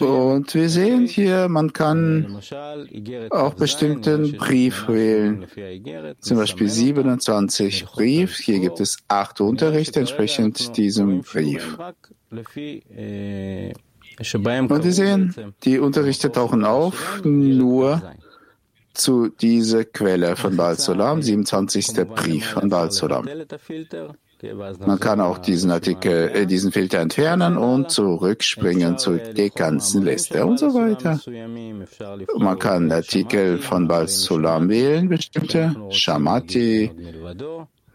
Und 0.00 0.54
wir 0.54 0.68
sehen 0.70 1.06
hier, 1.06 1.48
man 1.48 1.72
kann 1.74 2.40
auch 3.30 3.52
bestimmten 3.52 4.32
Brief 4.38 4.88
wählen. 4.88 5.46
Zum 6.20 6.38
Beispiel 6.38 6.70
27 6.70 7.84
Brief. 7.84 8.38
Hier 8.38 8.60
gibt 8.60 8.80
es 8.80 8.96
acht 9.08 9.42
Unterrichte 9.42 10.00
entsprechend 10.00 10.78
diesem 10.78 11.20
Brief. 11.20 11.76
Und 14.18 14.84
wir 14.84 14.92
sehen, 14.92 15.34
die 15.64 15.78
Unterrichte 15.78 16.30
tauchen 16.30 16.64
auf, 16.64 17.20
nur 17.24 18.02
zu 18.94 19.28
dieser 19.28 19.84
Quelle 19.84 20.36
von 20.36 20.56
Baal 20.56 20.78
Solam, 20.78 21.20
27. 21.20 22.06
Brief 22.14 22.46
von 22.46 22.68
Baal 22.68 22.92
Solam. 22.92 23.28
Man 24.86 25.00
kann 25.00 25.20
auch 25.20 25.38
diesen 25.38 25.70
Artikel, 25.70 26.30
äh, 26.34 26.46
diesen 26.46 26.70
Filter 26.70 26.98
entfernen 27.00 27.56
und 27.56 27.90
zurückspringen 27.90 28.98
zu 28.98 29.16
der 29.16 29.50
ganzen 29.50 30.04
Liste 30.04 30.44
und 30.44 30.58
so 30.58 30.74
weiter. 30.74 31.18
Man 32.36 32.58
kann 32.58 32.92
Artikel 32.92 33.58
von 33.58 33.88
Baal 33.88 34.06
Solam 34.06 34.68
wählen, 34.68 35.08
bestimmte, 35.08 35.74
Shamati, 35.90 36.90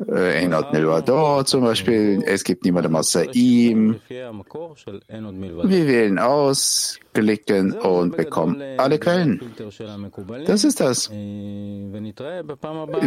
Einot 0.08 0.72
Milvador 0.72 1.46
zum 1.46 1.64
Beispiel. 1.64 2.24
Es 2.26 2.44
gibt 2.44 2.64
niemanden 2.64 2.96
außer 2.96 3.34
ihm. 3.36 4.00
Wir 4.08 5.88
wählen 5.88 6.20
aus, 6.20 6.98
klicken 7.14 7.74
und 7.74 8.16
bekommen 8.16 8.62
alle 8.78 8.98
Quellen. 8.98 9.42
Das 10.46 10.64
ist 10.64 10.80
das. 10.80 11.08
In 11.08 12.14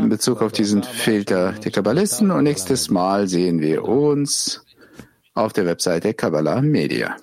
Bezug 0.08 0.42
auf 0.42 0.52
diesen 0.52 0.82
Filter 0.82 1.52
der 1.52 1.72
Kabbalisten. 1.72 2.30
Und 2.30 2.44
nächstes 2.44 2.90
Mal 2.90 3.26
sehen 3.26 3.60
wir 3.60 3.84
uns 3.84 4.62
auf 5.34 5.54
der 5.54 5.64
Webseite 5.64 6.12
Kabbalah 6.12 6.60
Media. 6.60 7.16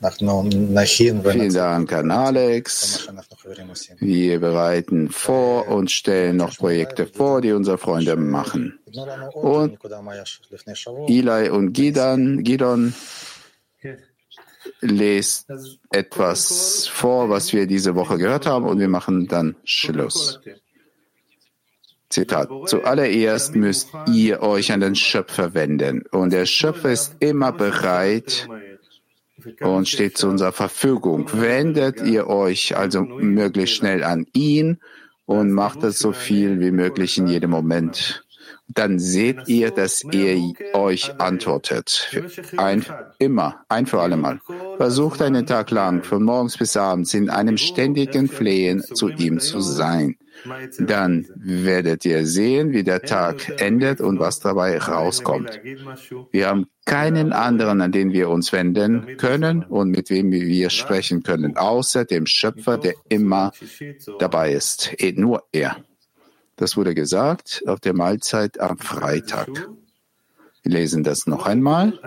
Vielen 0.00 1.52
Dank 1.52 1.92
an 1.92 2.10
Alex. 2.10 3.08
Wir 3.98 4.38
bereiten 4.38 5.08
vor 5.10 5.66
und 5.68 5.90
stellen 5.90 6.36
noch 6.36 6.56
Projekte 6.56 7.06
vor, 7.06 7.40
die 7.40 7.52
unsere 7.52 7.78
Freunde 7.78 8.14
machen. 8.14 8.78
Und 9.32 9.78
Eli 11.08 11.50
und 11.50 11.72
Gidon, 11.72 12.44
Gidon 12.44 12.94
lest 14.80 15.46
etwas 15.90 16.86
vor, 16.86 17.28
was 17.28 17.52
wir 17.52 17.66
diese 17.66 17.94
Woche 17.96 18.18
gehört 18.18 18.46
haben, 18.46 18.66
und 18.66 18.78
wir 18.78 18.88
machen 18.88 19.26
dann 19.26 19.56
Schluss. 19.64 20.40
Zitat. 22.08 22.48
Zuallererst 22.66 23.54
müsst 23.54 23.90
ihr 24.06 24.42
euch 24.42 24.72
an 24.72 24.80
den 24.80 24.94
Schöpfer 24.94 25.52
wenden. 25.54 26.02
Und 26.10 26.32
der 26.32 26.46
Schöpfer 26.46 26.90
ist 26.90 27.16
immer 27.20 27.52
bereit, 27.52 28.48
und 29.60 29.88
steht 29.88 30.18
zu 30.18 30.28
unserer 30.28 30.52
Verfügung. 30.52 31.28
Wendet 31.32 32.00
ihr 32.02 32.26
euch 32.26 32.76
also 32.76 33.02
möglichst 33.02 33.76
schnell 33.76 34.04
an 34.04 34.26
ihn 34.32 34.78
und 35.26 35.52
macht 35.52 35.82
es 35.82 35.98
so 35.98 36.12
viel 36.12 36.60
wie 36.60 36.70
möglich 36.70 37.18
in 37.18 37.26
jedem 37.26 37.50
Moment. 37.50 38.24
Dann 38.68 38.98
seht 38.98 39.48
ihr, 39.48 39.70
dass 39.70 40.02
er 40.12 40.36
euch 40.74 41.18
antwortet. 41.18 42.10
Ein, 42.58 42.84
immer, 43.18 43.64
ein 43.68 43.86
für 43.86 44.00
alle 44.00 44.18
Mal. 44.18 44.40
Versucht 44.76 45.22
einen 45.22 45.46
Tag 45.46 45.70
lang, 45.70 46.02
von 46.02 46.22
morgens 46.22 46.58
bis 46.58 46.76
abends, 46.76 47.14
in 47.14 47.30
einem 47.30 47.56
ständigen 47.56 48.28
Flehen 48.28 48.82
zu 48.82 49.08
ihm 49.08 49.40
zu 49.40 49.60
sein. 49.60 50.16
Dann 50.78 51.26
werdet 51.36 52.04
ihr 52.04 52.26
sehen, 52.26 52.72
wie 52.72 52.84
der 52.84 53.02
Tag 53.02 53.60
endet 53.60 54.00
und 54.00 54.18
was 54.18 54.40
dabei 54.40 54.78
rauskommt. 54.78 55.60
Wir 56.32 56.48
haben 56.48 56.66
keinen 56.84 57.32
anderen, 57.32 57.80
an 57.80 57.92
den 57.92 58.12
wir 58.12 58.30
uns 58.30 58.52
wenden 58.52 59.16
können 59.18 59.62
und 59.64 59.90
mit 59.90 60.10
wem 60.10 60.30
wir 60.30 60.70
sprechen 60.70 61.22
können, 61.22 61.56
außer 61.56 62.04
dem 62.04 62.26
Schöpfer, 62.26 62.78
der 62.78 62.94
immer 63.08 63.52
dabei 64.18 64.52
ist. 64.52 64.92
Eh, 64.98 65.12
nur 65.12 65.44
er. 65.52 65.76
Das 66.56 66.76
wurde 66.76 66.94
gesagt 66.94 67.62
auf 67.66 67.80
der 67.80 67.94
Mahlzeit 67.94 68.58
am 68.58 68.78
Freitag. 68.78 69.48
Wir 70.62 70.72
lesen 70.72 71.04
das 71.04 71.26
noch 71.26 71.46
einmal. 71.46 71.98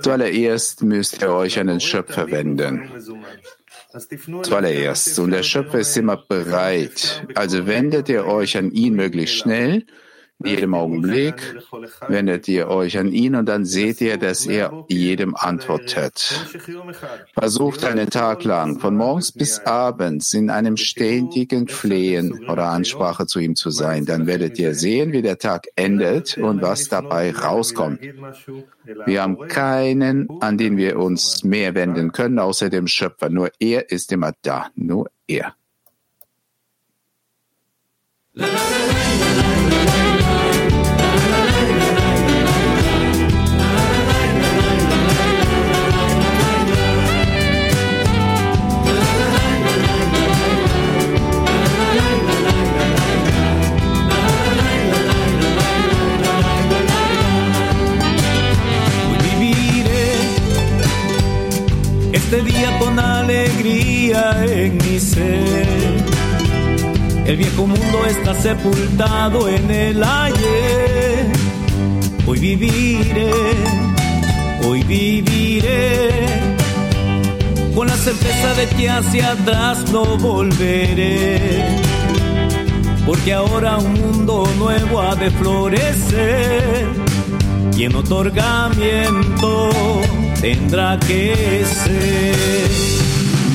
Zuallererst 0.00 0.82
müsst 0.82 1.22
ihr 1.22 1.30
euch 1.30 1.58
an 1.58 1.66
den 1.66 1.80
Schöpfer 1.80 2.30
wenden. 2.30 2.88
Zuallererst. 4.42 5.18
Und 5.18 5.30
der 5.32 5.42
Schöpfer 5.42 5.80
ist 5.80 5.96
immer 5.96 6.16
bereit. 6.16 7.26
Also 7.34 7.66
wendet 7.66 8.08
ihr 8.08 8.26
euch 8.26 8.56
an 8.56 8.72
ihn 8.72 8.94
möglichst 8.94 9.36
schnell 9.36 9.84
jedem 10.44 10.74
Augenblick 10.74 11.34
wendet 12.08 12.48
ihr 12.48 12.68
euch 12.68 12.98
an 12.98 13.12
ihn 13.12 13.34
und 13.34 13.46
dann 13.46 13.64
seht 13.64 14.00
ihr, 14.00 14.16
dass 14.18 14.46
er 14.46 14.84
jedem 14.88 15.34
antwortet. 15.34 16.34
Versucht 17.32 17.84
einen 17.84 18.10
Tag 18.10 18.44
lang, 18.44 18.78
von 18.78 18.96
morgens 18.96 19.32
bis 19.32 19.60
abends, 19.60 20.32
in 20.32 20.50
einem 20.50 20.76
ständigen 20.76 21.68
Flehen 21.68 22.48
oder 22.48 22.64
Ansprache 22.70 23.26
zu 23.26 23.38
ihm 23.38 23.56
zu 23.56 23.70
sein. 23.70 24.06
Dann 24.06 24.26
werdet 24.26 24.58
ihr 24.58 24.74
sehen, 24.74 25.12
wie 25.12 25.22
der 25.22 25.38
Tag 25.38 25.66
endet 25.76 26.38
und 26.38 26.62
was 26.62 26.88
dabei 26.88 27.32
rauskommt. 27.32 28.00
Wir 29.06 29.22
haben 29.22 29.48
keinen, 29.48 30.28
an 30.40 30.58
den 30.58 30.76
wir 30.76 30.98
uns 30.98 31.44
mehr 31.44 31.74
wenden 31.74 32.12
können, 32.12 32.38
außer 32.38 32.70
dem 32.70 32.86
Schöpfer. 32.86 33.30
Nur 33.30 33.50
er 33.58 33.90
ist 33.90 34.12
immer 34.12 34.32
da. 34.42 34.70
Nur 34.74 35.10
er. 35.26 35.54
este 38.36 39.03
El 67.26 67.38
viejo 67.38 67.66
mundo 67.66 68.04
está 68.06 68.34
sepultado 68.34 69.48
en 69.48 69.70
el 69.70 70.04
ayer. 70.04 71.32
Hoy 72.26 72.38
viviré, 72.38 73.32
hoy 74.66 74.82
viviré, 74.82 76.10
con 77.74 77.86
la 77.86 77.96
certeza 77.96 78.54
de 78.54 78.66
que 78.68 78.90
hacia 78.90 79.32
atrás 79.32 79.90
no 79.90 80.04
volveré. 80.18 81.64
Porque 83.06 83.32
ahora 83.32 83.78
un 83.78 83.94
mundo 83.94 84.46
nuevo 84.58 85.00
ha 85.00 85.14
de 85.16 85.30
florecer 85.30 86.86
y 87.76 87.84
en 87.84 87.96
otorgamiento 87.96 89.70
tendrá 90.42 90.98
que 91.00 91.64
ser. 91.64 92.70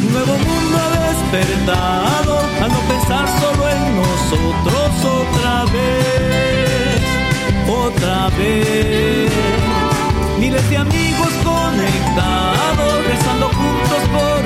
Un 0.06 0.14
nuevo 0.14 0.34
mundo 0.34 0.88
despertado 1.32 2.39
al 2.62 2.72
no 2.72 2.80
pensar 2.88 3.28
solo 3.39 3.70
en 3.70 3.96
nosotros 3.96 5.06
otra 5.06 5.65
vez, 5.72 7.02
otra 7.68 8.30
vez. 8.38 9.32
Miles 10.40 10.69
de 10.69 10.77
amigos 10.77 11.30
conectados, 11.44 13.06
rezando 13.06 13.50
juntos 13.50 14.02
por 14.12 14.38